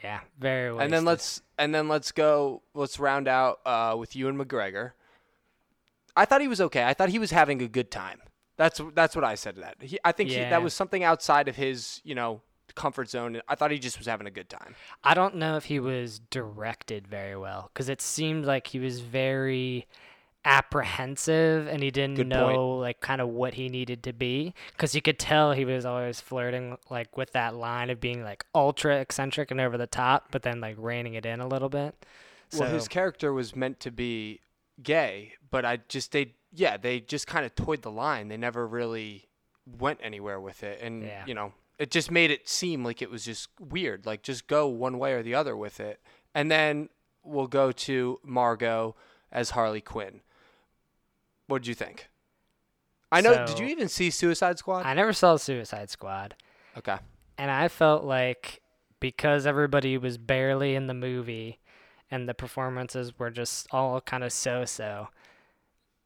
[0.04, 0.72] Yeah, very.
[0.72, 0.84] Wasted.
[0.86, 4.94] And then let's and then let's go let's round out uh, with Ewan McGregor.
[6.16, 6.84] I thought he was okay.
[6.84, 8.20] I thought he was having a good time.
[8.58, 9.78] That's that's what I said to that.
[9.82, 12.42] He, I think he, that was something outside of his, you know,
[12.76, 13.42] comfort zone.
[13.48, 14.76] I thought he just was having a good time.
[15.04, 19.00] I don't know if he was directed very well because it seemed like he was
[19.00, 19.88] very
[20.46, 22.82] apprehensive and he didn't Good know point.
[22.82, 26.20] like kind of what he needed to be because you could tell he was always
[26.20, 30.42] flirting like with that line of being like ultra eccentric and over the top but
[30.44, 31.96] then like reining it in a little bit
[32.50, 34.42] so Well, his character was meant to be
[34.84, 38.28] gay, but I just they yeah they just kind of toyed the line.
[38.28, 39.30] They never really
[39.66, 41.24] went anywhere with it, and Yeah.
[41.26, 44.06] you know it just made it seem like it was just weird.
[44.06, 46.00] Like just go one way or the other with it,
[46.36, 46.90] and then
[47.24, 48.96] we'll go to Margot
[49.32, 50.22] as Harley Quinn.
[51.48, 52.10] What did you think?
[53.12, 53.46] I know.
[53.46, 54.86] did you even see Suicide Squad?
[54.86, 56.36] I never saw Suicide Squad
[56.78, 56.98] okay.
[57.38, 58.62] and I felt like
[59.00, 61.60] because everybody was barely in the movie
[62.14, 65.08] and the performances were just all kind of so-so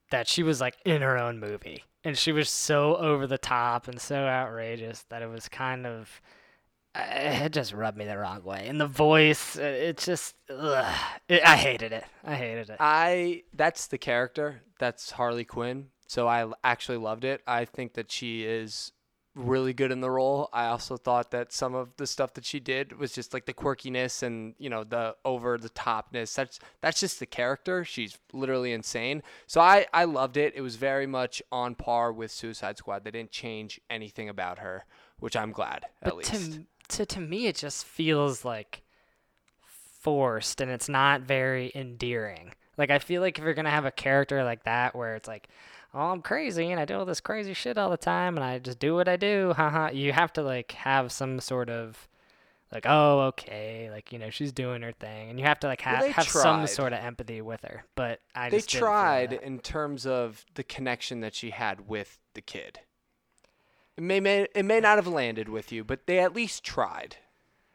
[0.09, 3.89] that she was like in her own movie and she was so over the top
[3.89, 6.21] and so outrageous that it was kind of
[6.95, 10.95] uh, it just rubbed me the wrong way and the voice uh, it just ugh,
[11.27, 14.61] it, I hated it I hated it I that's the character.
[14.79, 15.87] That's Harley Quinn.
[16.07, 17.41] So i actually loved it.
[17.45, 18.93] I think that she is
[19.37, 20.49] really good in the role.
[20.51, 23.53] I also thought that some of the stuff that she did was just like the
[23.53, 26.33] quirkiness and you know the over the topness.
[26.35, 27.85] That's that's just the character.
[27.85, 29.23] She's literally insane.
[29.45, 30.53] So I I loved it.
[30.55, 33.03] It was very much on par with Suicide Squad.
[33.03, 34.85] They didn't change anything about her,
[35.19, 36.33] which I'm glad at but least.
[36.33, 38.81] to, to to me it just feels like
[39.61, 43.91] forced and it's not very endearing like i feel like if you're gonna have a
[43.91, 45.49] character like that where it's like
[45.97, 48.59] oh i'm crazy and i do all this crazy shit all the time and i
[48.59, 52.07] just do what i do haha you have to like have some sort of
[52.71, 55.81] like oh okay like you know she's doing her thing and you have to like
[55.85, 59.59] Well, ha- they have some sort of empathy with her but i they tried in
[59.59, 62.79] terms of the connection that she had with the kid.
[63.97, 67.17] It may, may it may not have landed with you, but they at least tried.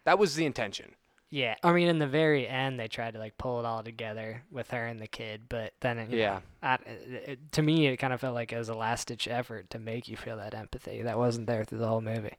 [0.04, 0.94] That was the intention.
[1.34, 4.42] Yeah, I mean, in the very end, they tried to like pull it all together
[4.50, 6.40] with her and the kid, but then it, Yeah.
[6.62, 9.26] know, I, it, to me, it kind of felt like it was a last ditch
[9.26, 12.36] effort to make you feel that empathy that wasn't there through the whole movie.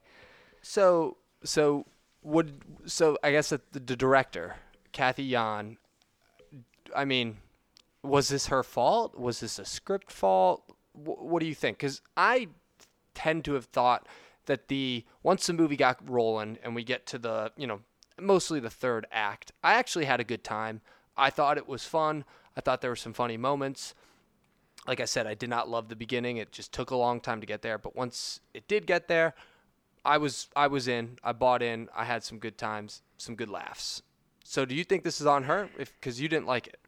[0.62, 1.88] So so
[2.22, 4.58] would so I guess that the, the director
[4.91, 5.78] Cathy Yan.
[6.96, 7.38] I mean,
[8.04, 9.18] was this her fault?
[9.18, 10.64] Was this a script fault?
[10.94, 11.78] Wh- what do you think?
[11.80, 12.50] Because I
[13.16, 14.08] tend to have thought
[14.46, 17.80] that the once the movie got rolling and we get to the you know
[18.24, 20.82] mostly the third act, I actually had a good time.
[21.15, 22.26] I thought it was fun.
[22.55, 23.93] I thought there were some funny moments.
[24.88, 26.38] Like I said, I did not love the beginning.
[26.38, 27.78] It just took a long time to get there.
[27.78, 29.34] But once it did get there,
[30.03, 31.17] I was I was in.
[31.24, 31.89] I bought in.
[31.95, 34.01] I had some good times, some good laughs.
[34.43, 35.69] So do you think this is on her?
[35.78, 36.80] If because you didn't like it.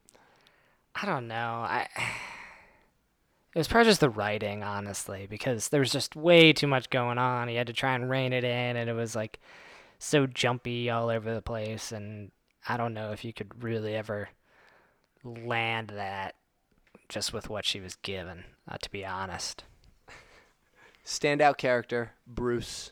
[0.94, 1.36] I don't know.
[1.36, 1.88] I
[3.56, 7.18] it was probably just the writing, honestly, because there was just way too much going
[7.18, 7.48] on.
[7.48, 9.40] He had to try and rein it in, and it was like
[10.06, 11.92] so jumpy all over the place.
[11.92, 12.32] And
[12.68, 14.30] I don't know if you could really ever
[15.24, 16.36] land that
[17.10, 18.46] just with what she was given.
[18.70, 19.64] Uh, to be honest,
[21.06, 22.92] Standout character Bruce.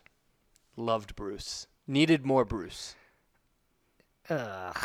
[0.76, 1.68] Loved Bruce.
[1.88, 2.96] Needed more Bruce.
[4.30, 4.78] ugh,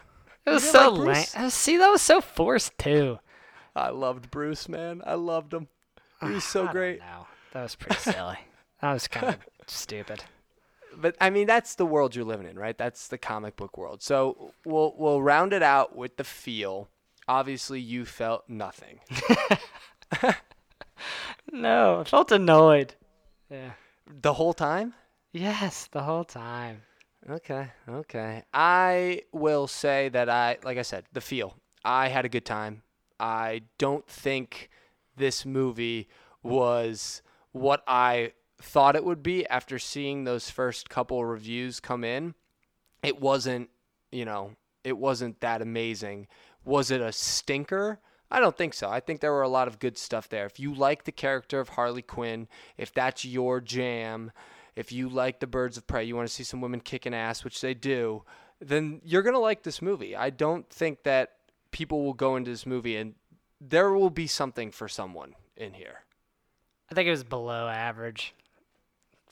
[0.46, 1.50] it was so like lame.
[1.50, 3.18] See, that was so forced too.
[3.74, 5.02] I loved Bruce, man.
[5.04, 5.68] I loved him.
[6.22, 6.98] He was so I don't great.
[7.00, 7.26] know.
[7.52, 8.38] that was pretty silly.
[8.80, 10.24] that was kind of stupid.
[10.96, 12.76] But I mean, that's the world you're living in, right?
[12.76, 14.02] That's the comic book world.
[14.02, 16.88] So we'll we'll round it out with the feel.
[17.28, 19.00] Obviously, you felt nothing.
[21.52, 22.94] No, I felt annoyed.
[23.50, 23.72] Yeah.
[24.06, 24.94] The whole time?
[25.32, 26.82] Yes, the whole time.
[27.28, 28.42] Okay, okay.
[28.54, 31.56] I will say that I, like I said, the feel.
[31.84, 32.82] I had a good time.
[33.18, 34.70] I don't think
[35.16, 36.08] this movie
[36.42, 37.22] was
[37.52, 42.34] what I thought it would be after seeing those first couple reviews come in.
[43.02, 43.70] It wasn't,
[44.10, 44.52] you know,
[44.84, 46.28] it wasn't that amazing.
[46.64, 48.00] Was it a stinker?
[48.30, 48.88] I don't think so.
[48.88, 50.46] I think there were a lot of good stuff there.
[50.46, 54.32] If you like the character of Harley Quinn, if that's your jam,
[54.74, 57.44] if you like the Birds of Prey, you want to see some women kicking ass,
[57.44, 58.24] which they do,
[58.60, 60.16] then you're going to like this movie.
[60.16, 61.32] I don't think that
[61.70, 63.14] people will go into this movie and
[63.60, 66.04] there will be something for someone in here.
[66.90, 68.34] I think it was below average,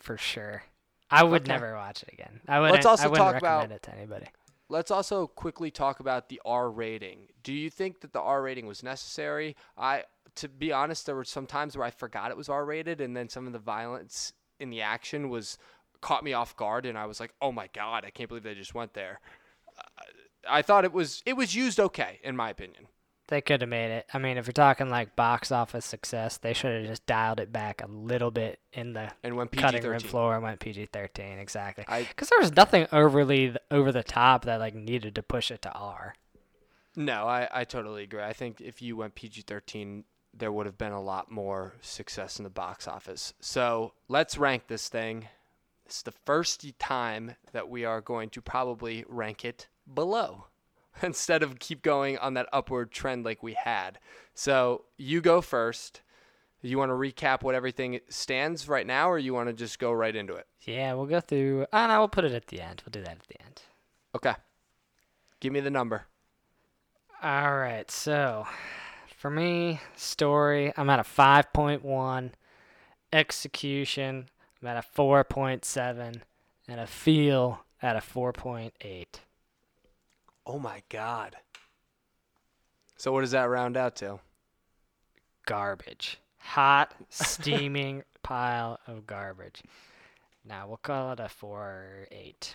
[0.05, 0.63] for sure.
[1.11, 1.53] I would Okay.
[1.53, 2.41] never watch it again.
[2.49, 2.85] I wouldn't.
[2.87, 4.27] also I wouldn't talk about- it to anybody.
[4.69, 7.29] Let's also quickly talk about the R rating.
[7.43, 9.57] Do you think that the R rating was necessary?
[9.77, 10.05] I
[10.37, 13.17] to be honest, there were some times where I forgot it was R rated and
[13.17, 15.59] then some of the violence in the action was
[16.01, 18.55] caught me off guard and I was like, "Oh my god, I can't believe they
[18.55, 19.21] just went there."
[19.79, 19.83] Uh,
[20.49, 22.89] I thought it was it was used okay in my opinion.
[23.29, 24.07] They could have made it.
[24.12, 27.53] I mean, if you're talking like box office success, they should have just dialed it
[27.53, 31.85] back a little bit in the And went cutting room floor and went PG-13 exactly.
[31.89, 35.72] Because there was nothing overly over the top that like needed to push it to
[35.72, 36.16] R.
[36.97, 38.22] No, I, I totally agree.
[38.22, 42.39] I think if you went PG 13, there would have been a lot more success
[42.39, 43.33] in the box office.
[43.41, 45.29] So let's rank this thing.
[45.87, 50.47] It's the first time that we are going to probably rank it below
[51.03, 53.99] instead of keep going on that upward trend like we had.
[54.34, 56.01] So you go first.
[56.62, 59.92] You want to recap what everything stands right now, or you want to just go
[59.92, 60.47] right into it?
[60.62, 61.66] Yeah, we'll go through.
[61.72, 62.82] And no, we'll put it at the end.
[62.86, 63.62] We'll do that at the end.
[64.14, 64.32] Okay.
[65.40, 66.07] Give me the number.
[67.22, 68.47] All right, so
[69.16, 72.30] for me, story, I'm at a 5.1.
[73.12, 74.28] Execution,
[74.62, 76.22] I'm at a 4.7.
[76.66, 79.07] And a feel at a 4.8.
[80.47, 81.36] Oh my God.
[82.97, 84.20] So what does that round out to?
[85.47, 86.18] Garbage.
[86.38, 89.62] Hot, steaming pile of garbage.
[90.47, 92.55] Now we'll call it a 4.8.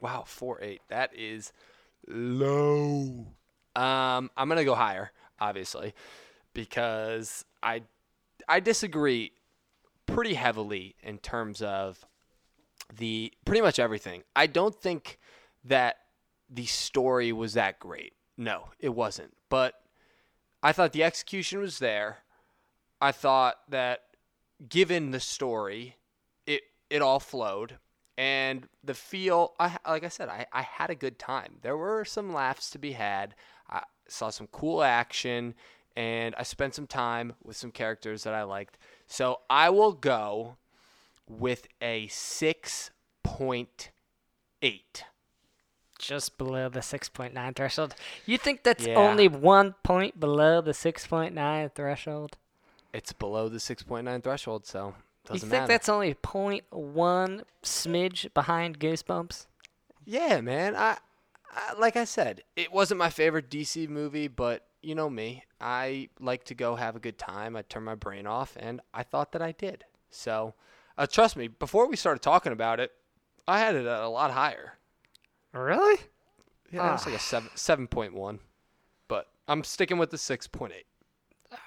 [0.00, 0.82] Wow, four eight.
[0.88, 1.50] That is
[2.06, 3.26] low.
[3.74, 5.94] Um, I'm gonna go higher, obviously,
[6.52, 7.84] because I
[8.46, 9.32] I disagree
[10.04, 12.04] pretty heavily in terms of
[12.94, 14.24] the pretty much everything.
[14.36, 15.18] I don't think
[15.64, 15.96] that
[16.50, 18.14] the story was that great.
[18.36, 19.34] No, it wasn't.
[19.48, 19.74] But
[20.62, 22.18] I thought the execution was there.
[23.00, 24.02] I thought that
[24.68, 25.96] given the story,
[26.46, 27.78] it it all flowed
[28.16, 31.56] and the feel I like I said I, I had a good time.
[31.62, 33.34] There were some laughs to be had.
[33.68, 35.54] I saw some cool action
[35.96, 38.78] and I spent some time with some characters that I liked.
[39.06, 40.56] So I will go
[41.28, 42.90] with a 6.8.
[45.98, 47.94] Just below the 6.9 threshold.
[48.26, 48.96] You think that's Yeah.
[48.96, 52.36] only one point below the 6.9 threshold?
[52.92, 55.34] It's below the 6.9 threshold, so doesn't matter.
[55.34, 55.66] You think matter.
[55.68, 59.46] that's only 0.1 smidge behind Goosebumps?
[60.04, 60.76] Yeah, man.
[60.76, 60.98] I
[61.56, 65.44] uh, like I said, it wasn't my favorite DC movie, but you know me.
[65.60, 67.54] I like to go have a good time.
[67.56, 69.84] I turn my brain off, and I thought that I did.
[70.10, 70.54] So,
[70.98, 72.90] uh, trust me, before we started talking about it,
[73.46, 74.74] I had it at a lot higher.
[75.54, 76.00] Really?
[76.70, 76.88] Yeah, ah.
[76.88, 78.40] it was like a seven seven point one,
[79.08, 80.86] but I'm sticking with the six point eight.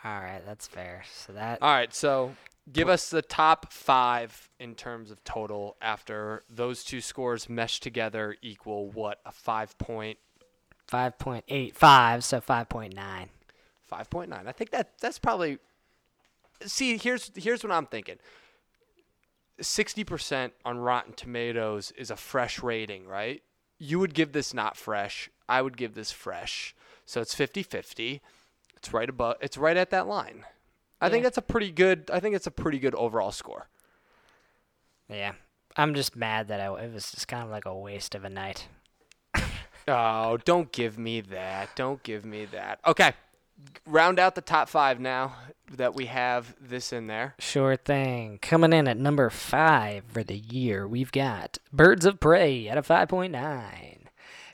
[0.04, 1.04] All right, that's fair.
[1.14, 2.36] So that All right, so
[2.72, 8.36] give us the top five in terms of total after those two scores mesh together
[8.42, 10.18] equal what a five point
[10.92, 13.28] 5.85, so 5.9.
[13.88, 14.48] five point nine.
[14.48, 15.60] I think that that's probably.
[16.66, 18.18] See, here's here's what I'm thinking.
[19.60, 23.42] Sixty percent on Rotten Tomatoes is a fresh rating, right?
[23.80, 25.30] You would give this not fresh.
[25.48, 26.76] I would give this fresh.
[27.06, 28.22] So it's 50-50.
[28.76, 29.38] It's right above.
[29.42, 30.46] It's right at that line.
[31.00, 32.10] I think that's a pretty good.
[32.12, 33.68] I think it's a pretty good overall score.
[35.10, 35.34] Yeah.
[35.76, 38.30] I'm just mad that I, it was just kind of like a waste of a
[38.30, 38.68] night.
[39.90, 41.70] Oh, don't give me that.
[41.78, 42.80] Don't give me that.
[42.86, 43.14] Okay.
[43.86, 45.36] Round out the top five now
[45.72, 47.36] that we have this in there.
[47.40, 48.40] Sure thing.
[48.42, 52.82] Coming in at number five for the year, we've got Birds of Prey at a
[52.82, 53.98] 5.9.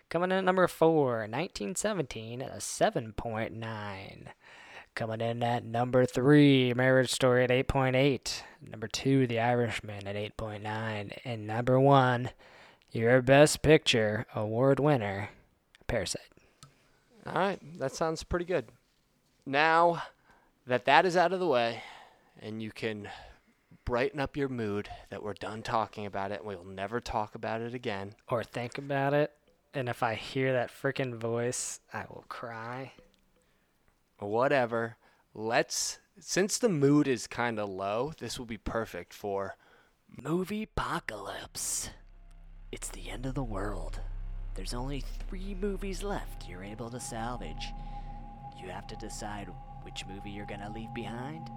[0.10, 4.28] Coming in at number four, 1917 at a 7.9.
[4.96, 8.44] Coming in at number three, Marriage Story at 8.8.
[8.62, 11.18] Number two, The Irishman at 8.9.
[11.26, 12.30] And number one,
[12.92, 15.30] your Best Picture award winner,
[15.88, 16.22] Parasite.
[17.26, 18.66] All right, that sounds pretty good.
[19.46, 20.04] Now
[20.66, 21.84] that that is out of the way,
[22.40, 23.10] and you can
[23.86, 27.62] brighten up your mood that we're done talking about it, and we'll never talk about
[27.62, 28.16] it again.
[28.30, 29.32] Or think about it.
[29.74, 32.94] And if I hear that freaking voice, I will cry.
[34.20, 34.98] Whatever.
[35.34, 36.00] Let's.
[36.20, 39.56] Since the mood is kind of low, this will be perfect for.
[40.22, 41.90] Moviepocalypse.
[42.72, 44.00] It's the end of the world.
[44.56, 47.74] There's only three movies left you're able to salvage.
[48.64, 49.50] You have to decide
[49.82, 51.50] which movie you're gonna leave behind,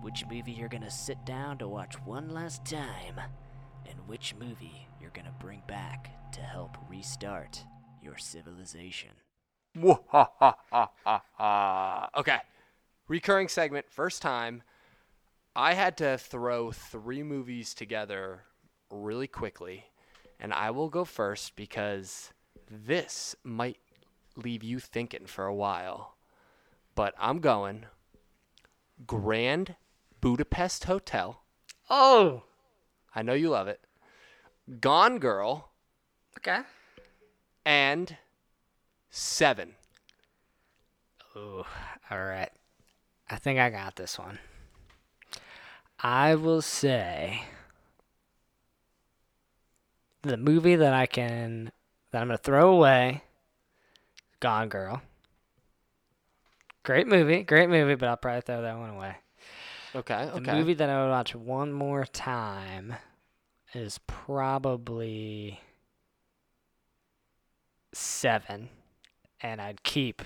[0.00, 3.20] which movie you're gonna sit down to watch one last time,
[3.84, 7.62] and which movie you're gonna bring back to help restart
[8.02, 9.10] your civilization.
[12.16, 12.38] okay.
[13.08, 14.62] Recurring segment, first time.
[15.54, 18.44] I had to throw three movies together
[18.90, 19.84] really quickly,
[20.40, 22.32] and I will go first because
[22.70, 23.78] this might
[24.36, 26.15] leave you thinking for a while.
[26.96, 27.86] But I'm going
[29.06, 29.76] Grand
[30.20, 31.42] Budapest Hotel.
[31.88, 32.42] Oh,
[33.14, 33.80] I know you love it.
[34.80, 35.70] Gone Girl
[36.38, 36.62] okay.
[37.64, 38.16] and
[39.10, 39.76] Seven.
[41.36, 41.64] Ooh,
[42.10, 42.50] all right.
[43.30, 44.38] I think I got this one.
[46.00, 47.42] I will say
[50.22, 51.72] the movie that I can
[52.10, 53.22] that I'm gonna throw away.
[54.40, 55.02] Gone Girl.
[56.86, 59.16] Great movie, great movie, but I'll probably throw that one away.
[59.92, 60.52] Okay, The okay.
[60.54, 62.94] movie that I would watch one more time
[63.74, 65.58] is probably
[67.92, 68.68] seven,
[69.40, 70.22] and I'd keep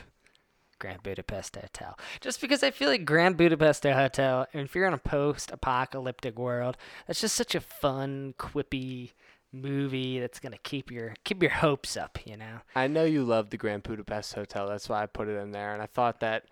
[0.78, 4.46] Grand Budapest Hotel just because I feel like Grand Budapest Hotel.
[4.52, 9.12] If you're in a post-apocalyptic world, that's just such a fun, quippy
[9.53, 12.18] movie that's gonna keep your keep your hopes up.
[12.24, 12.61] You know.
[12.74, 14.68] I know you love the Grand Budapest Hotel.
[14.68, 15.72] That's why I put it in there.
[15.72, 16.44] And I thought that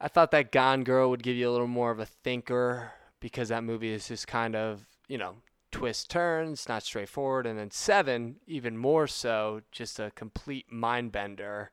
[0.00, 3.48] I thought that Gone Girl would give you a little more of a thinker because
[3.48, 5.36] that movie is just kind of, you know,
[5.70, 7.46] twist turns, not straightforward.
[7.46, 11.70] And then Seven, even more so, just a complete mind bender.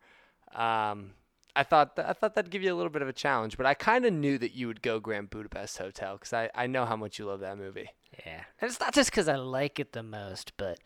[0.55, 1.11] Um,
[1.55, 3.65] I thought th- I thought that'd give you a little bit of a challenge, but
[3.65, 6.85] I kind of knew that you would go Grand Budapest Hotel because I, I know
[6.85, 7.89] how much you love that movie.
[8.25, 8.43] Yeah.
[8.59, 10.79] And it's not just because I like it the most, but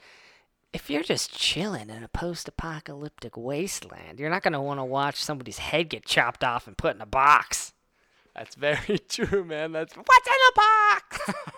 [0.74, 4.84] if you're just chilling in a post apocalyptic wasteland, you're not going to want to
[4.84, 7.74] watch somebody's head get chopped off and put in a box.
[8.36, 9.72] That's very true, man.
[9.72, 11.34] That's what's in a box.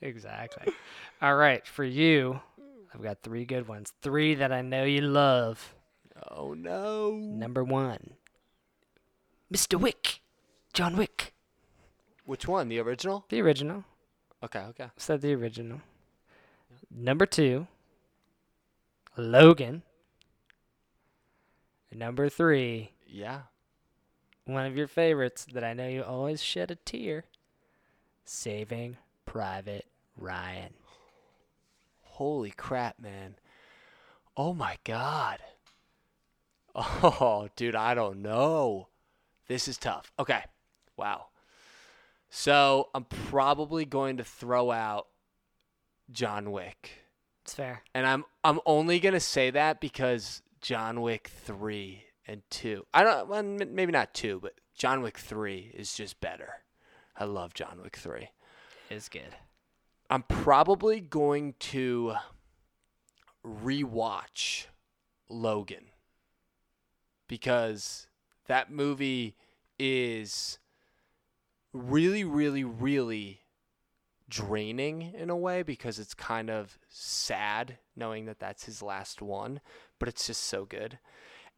[0.00, 0.72] Exactly.
[1.20, 1.66] All right.
[1.66, 2.40] For you,
[2.94, 3.92] I've got three good ones.
[4.02, 5.74] Three that I know you love.
[6.30, 7.12] Oh no.
[7.16, 8.14] Number one,
[9.52, 9.78] Mr.
[9.80, 10.20] Wick.
[10.72, 11.32] John Wick.
[12.24, 12.68] Which one?
[12.68, 13.24] The original?
[13.30, 13.84] The original.
[14.44, 14.90] Okay, okay.
[14.96, 15.80] Said the original.
[16.90, 17.66] Number two,
[19.16, 19.82] Logan.
[21.92, 23.42] Number three, Yeah.
[24.44, 27.24] one of your favorites that I know you always shed a tear.
[28.24, 30.74] Saving Private Ryan.
[32.02, 33.36] Holy crap, man.
[34.36, 35.38] Oh my god.
[36.74, 38.88] Oh, dude, I don't know.
[39.46, 40.12] This is tough.
[40.18, 40.42] Okay.
[40.96, 41.26] Wow.
[42.30, 45.06] So, I'm probably going to throw out
[46.10, 47.04] John Wick.
[47.44, 47.82] It's fair.
[47.94, 52.86] And I'm I'm only going to say that because John Wick 3 and 2.
[52.92, 56.56] I don't well, maybe not 2, but John Wick 3 is just better.
[57.16, 58.28] I love John Wick 3.
[58.90, 59.34] Is good.
[60.10, 62.14] I'm probably going to
[63.44, 64.66] rewatch
[65.28, 65.86] Logan
[67.28, 68.06] because
[68.46, 69.36] that movie
[69.78, 70.58] is
[71.72, 73.42] really, really, really
[74.28, 79.60] draining in a way because it's kind of sad knowing that that's his last one,
[79.98, 80.98] but it's just so good.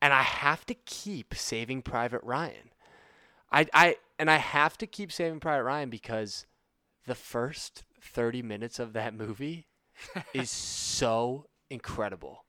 [0.03, 2.71] And I have to keep Saving Private Ryan.
[3.53, 6.47] I, I and I have to keep Saving Private Ryan because
[7.07, 9.67] the first 30 minutes of that movie
[10.35, 12.45] is so incredible.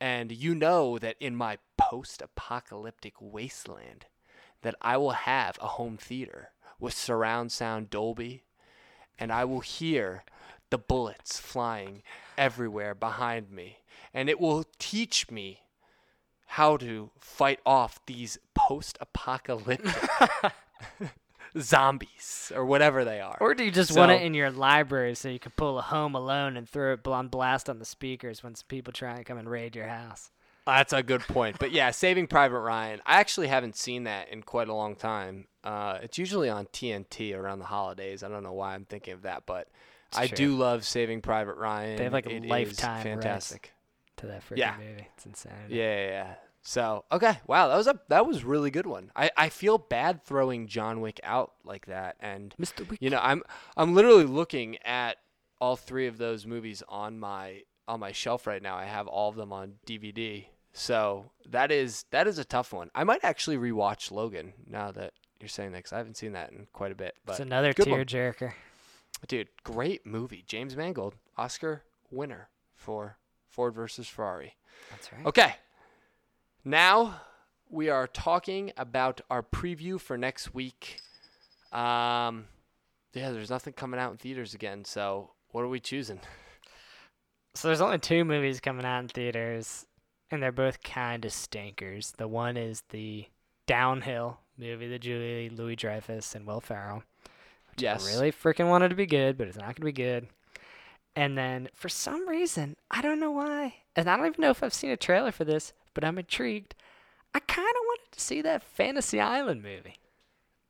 [0.00, 1.58] And you know that in my
[1.88, 4.06] post-apocalyptic wasteland
[4.62, 8.42] that I will have a home theater with surround sound Dolby
[9.20, 10.24] and I will hear
[10.70, 12.02] the bullets flying
[12.36, 13.78] everywhere behind me
[14.12, 15.60] and it will teach me
[16.46, 19.94] how to fight off these post-apocalyptic
[21.60, 23.36] zombies or whatever they are.
[23.40, 26.16] Or do you just want it in your library so you can pull a Home
[26.16, 29.38] Alone and throw it on blast on the speakers when some people try and come
[29.38, 30.32] and raid your house?
[30.66, 31.58] That's a good point.
[31.58, 33.00] But yeah, Saving Private Ryan.
[33.06, 35.46] I actually haven't seen that in quite a long time.
[35.62, 38.22] Uh, it's usually on TNT around the holidays.
[38.22, 39.68] I don't know why I'm thinking of that, but
[40.14, 40.36] I true.
[40.36, 41.96] do love Saving Private Ryan.
[41.96, 43.72] They have, like, a It lifetime fantastic.
[44.18, 44.74] To that freaking Yeah.
[44.78, 45.06] movie.
[45.14, 45.52] It's insane.
[45.68, 46.34] Yeah, yeah, yeah.
[46.62, 49.12] So okay, wow, that was a that was really good one.
[49.14, 52.88] I, I feel bad throwing John Wick out like that, and Mr.
[52.88, 52.98] Wick.
[53.00, 53.44] you know I'm
[53.76, 55.18] I'm literally looking at
[55.60, 58.74] all three of those movies on my on my shelf right now.
[58.76, 60.46] I have all of them on DVD.
[60.78, 62.90] So that is that is a tough one.
[62.94, 66.52] I might actually rewatch Logan now that you're saying that because I haven't seen that
[66.52, 67.14] in quite a bit.
[67.24, 68.52] But It's another tearjerker.
[69.26, 70.44] dude, great movie.
[70.46, 73.16] James Mangold, Oscar winner for
[73.48, 74.54] Ford versus Ferrari.
[74.90, 75.24] That's right.
[75.24, 75.54] Okay.
[76.62, 77.22] Now
[77.70, 80.98] we are talking about our preview for next week.
[81.72, 82.48] Um,
[83.14, 84.84] yeah, there's nothing coming out in theaters again.
[84.84, 86.20] So what are we choosing?
[87.54, 89.86] So there's only two movies coming out in theaters,
[90.30, 92.12] and they're both kind of stinkers.
[92.16, 93.26] The one is the
[93.66, 97.02] Downhill movie, the Julia Louis-Dreyfus and Will Ferrell.
[97.70, 98.06] Which Yes.
[98.06, 100.28] I really freaking wanted to be good, but it's not gonna be good.
[101.14, 104.62] And then for some reason, I don't know why, and I don't even know if
[104.62, 106.74] I've seen a trailer for this, but I'm intrigued.
[107.34, 109.98] I kind of wanted to see that Fantasy Island movie.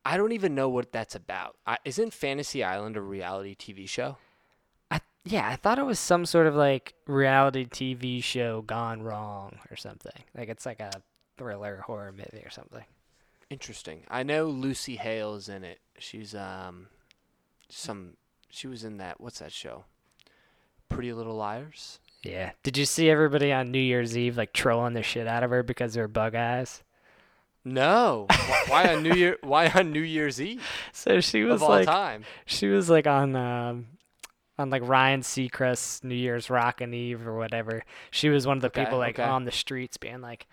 [0.05, 1.57] I don't even know what that's about.
[1.65, 4.17] I, isn't Fantasy Island a reality TV show?
[5.29, 9.75] Yeah, I thought it was some sort of like reality TV show gone wrong or
[9.75, 10.23] something.
[10.35, 10.91] Like it's like a
[11.37, 12.85] thriller horror movie or something.
[13.49, 14.03] Interesting.
[14.09, 15.79] I know Lucy Hale's in it.
[15.99, 16.87] She's um
[17.69, 18.13] some
[18.49, 19.85] she was in that what's that show?
[20.89, 21.99] Pretty Little Liars?
[22.23, 22.51] Yeah.
[22.63, 25.63] Did you see everybody on New Year's Eve like trolling the shit out of her
[25.63, 26.83] because they're bug eyes?
[27.65, 28.27] No.
[28.31, 30.63] Wh- why on New Year why on New Year's Eve
[30.93, 32.23] So she was of all like time?
[32.45, 33.87] she was like on um
[34.57, 37.83] on like Ryan Seacrest's New Year's Rockin' Eve or whatever.
[38.11, 39.27] She was one of the Okay, people like okay.
[39.29, 40.47] on the streets being like,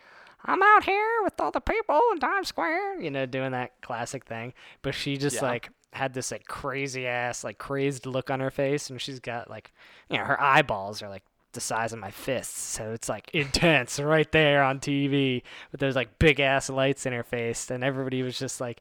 [0.45, 4.25] I'm out here with all the people in Times Square, you know, doing that classic
[4.27, 4.53] thing.
[4.83, 5.43] But she just Yeah.
[5.43, 9.49] like had this like crazy ass, like crazed look on her face, and she's got
[9.49, 9.73] like,
[10.11, 14.01] you know, her eyeballs are like the size of my fists, so it's like intense
[14.01, 15.41] right there on TV
[15.71, 18.81] with those like big ass lights in her face, and everybody was just like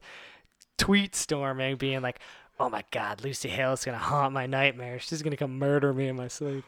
[0.78, 2.20] tweet storming, being like,
[2.58, 5.02] "Oh my God, Lucy Hale's gonna haunt my nightmares.
[5.02, 6.64] She's gonna come murder me in my sleep."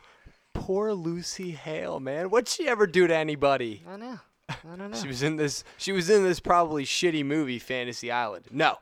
[0.54, 2.30] Poor Lucy Hale, man.
[2.30, 3.84] What'd she ever do to anybody?
[3.86, 4.20] I know.
[4.48, 4.96] I don't know.
[4.96, 8.46] She was in this she was in this probably shitty movie Fantasy Island.
[8.50, 8.78] No.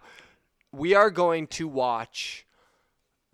[0.72, 2.46] We are going to watch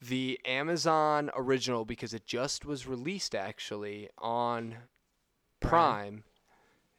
[0.01, 4.76] the Amazon original because it just was released actually on
[5.61, 6.24] Prime.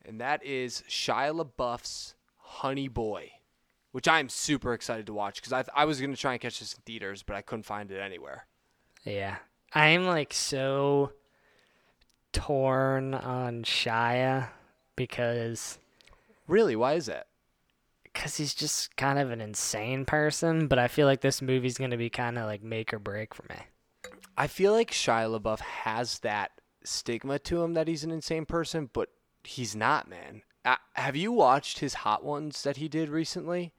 [0.04, 3.32] And that is Shia LaBeouf's Honey Boy,
[3.92, 6.42] which I'm super excited to watch because I, th- I was going to try and
[6.42, 8.46] catch this in theaters, but I couldn't find it anywhere.
[9.04, 9.38] Yeah.
[9.74, 11.12] I'm like so
[12.34, 14.50] torn on Shia
[14.96, 15.80] because
[16.48, 16.76] Really?
[16.76, 17.28] Why is that?
[18.14, 21.92] cause he's just kind of an insane person, but I feel like this movie's going
[21.92, 23.56] to be kind of like make or break for me.
[24.38, 26.52] I feel like Shia LaBeouf has that
[26.84, 29.10] stigma to him that he's an insane person, but
[29.44, 30.42] he's not, man.
[30.66, 33.72] Uh, have you watched his Hot Ones that he did recently?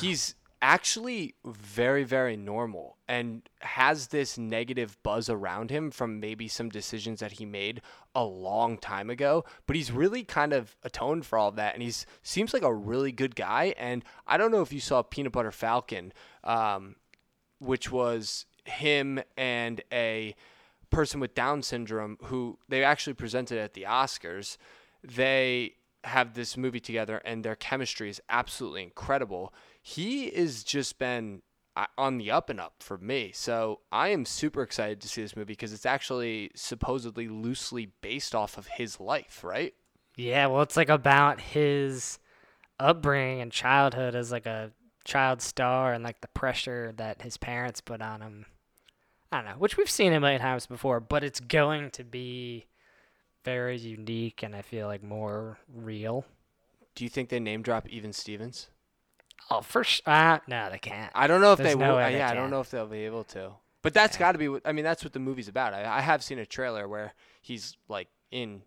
[0.00, 6.68] He's actually very, very normal and has this negative buzz around him from maybe some
[6.68, 7.80] decisions that he made
[8.14, 9.44] a long time ago.
[9.66, 11.92] But he's really kind of atoned for all of that, and he
[12.22, 13.74] seems like a really good guy.
[13.76, 16.12] And I don't know if you saw Peanut Butter Falcon,
[16.44, 16.96] um,
[17.60, 20.34] which was him and a
[20.90, 24.56] person with Down syndrome who they actually presented at the Oscars.
[25.02, 25.74] they
[26.08, 29.54] have this movie together and their chemistry is absolutely incredible.
[29.82, 31.42] He has just been
[31.76, 33.30] uh, on the up and up for me.
[33.32, 38.34] So I am super excited to see this movie because it's actually supposedly loosely based
[38.34, 39.74] off of his life, right?
[40.16, 42.18] Yeah, well, it's like about his
[42.80, 44.72] upbringing and childhood as like a
[45.04, 48.46] child star and like the pressure that his parents put on him.
[49.30, 52.66] I don't know, which we've seen a million times before, but it's going to be
[53.44, 56.24] very unique and I feel like more real.
[56.94, 58.68] Do you think they name drop Even Stevens?
[59.50, 60.02] Oh, for sure.
[60.06, 61.12] Uh, no, they can't.
[61.14, 62.02] I don't know if There's they no will.
[62.02, 63.52] uh, yeah, I don't know if they'll be able to.
[63.82, 64.48] But that's got to be.
[64.48, 65.72] What, I mean, that's what the movie's about.
[65.72, 68.62] I, I have seen a trailer where he's like in,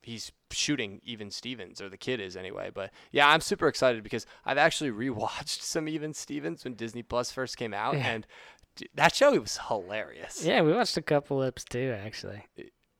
[0.00, 2.70] he's shooting Even Stevens, or the kid is anyway.
[2.72, 7.32] But yeah, I'm super excited because I've actually rewatched some Even Stevens when Disney Plus
[7.32, 8.06] first came out, Yeah.
[8.06, 8.26] and
[8.76, 10.44] d- that show was hilarious.
[10.44, 12.44] Yeah, we watched a couple lips too, actually.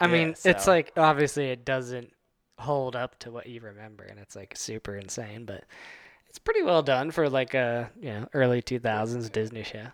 [0.01, 2.13] I yeah, mean, it's like obviously it doesn't
[2.59, 5.65] hold up to what you remember, and it's like super insane, but
[6.29, 9.87] it's pretty well done for like a you know early two thousands Disney show.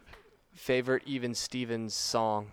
[0.52, 2.50] favorite Even Stevens song.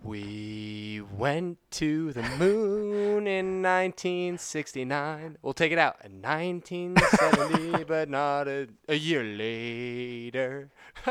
[0.00, 5.38] We went to the moon in 1969.
[5.42, 5.96] We'll take it out.
[6.04, 10.70] In 1970, but not a, a year later.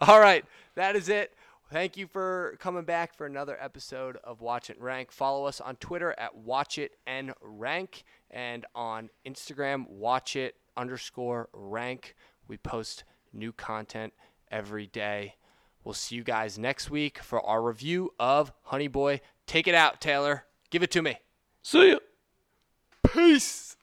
[0.00, 0.46] All right,
[0.76, 1.34] that is it.
[1.70, 5.10] Thank you for coming back for another episode of Watch It Rank.
[5.10, 11.48] Follow us on Twitter at Watch It and Rank, and on Instagram Watch It underscore
[11.52, 12.14] Rank.
[12.46, 14.12] We post new content
[14.50, 15.36] every day.
[15.82, 19.20] We'll see you guys next week for our review of Honey Boy.
[19.46, 20.44] Take it out, Taylor.
[20.70, 21.16] Give it to me.
[21.62, 21.98] See ya.
[23.06, 23.73] Peace.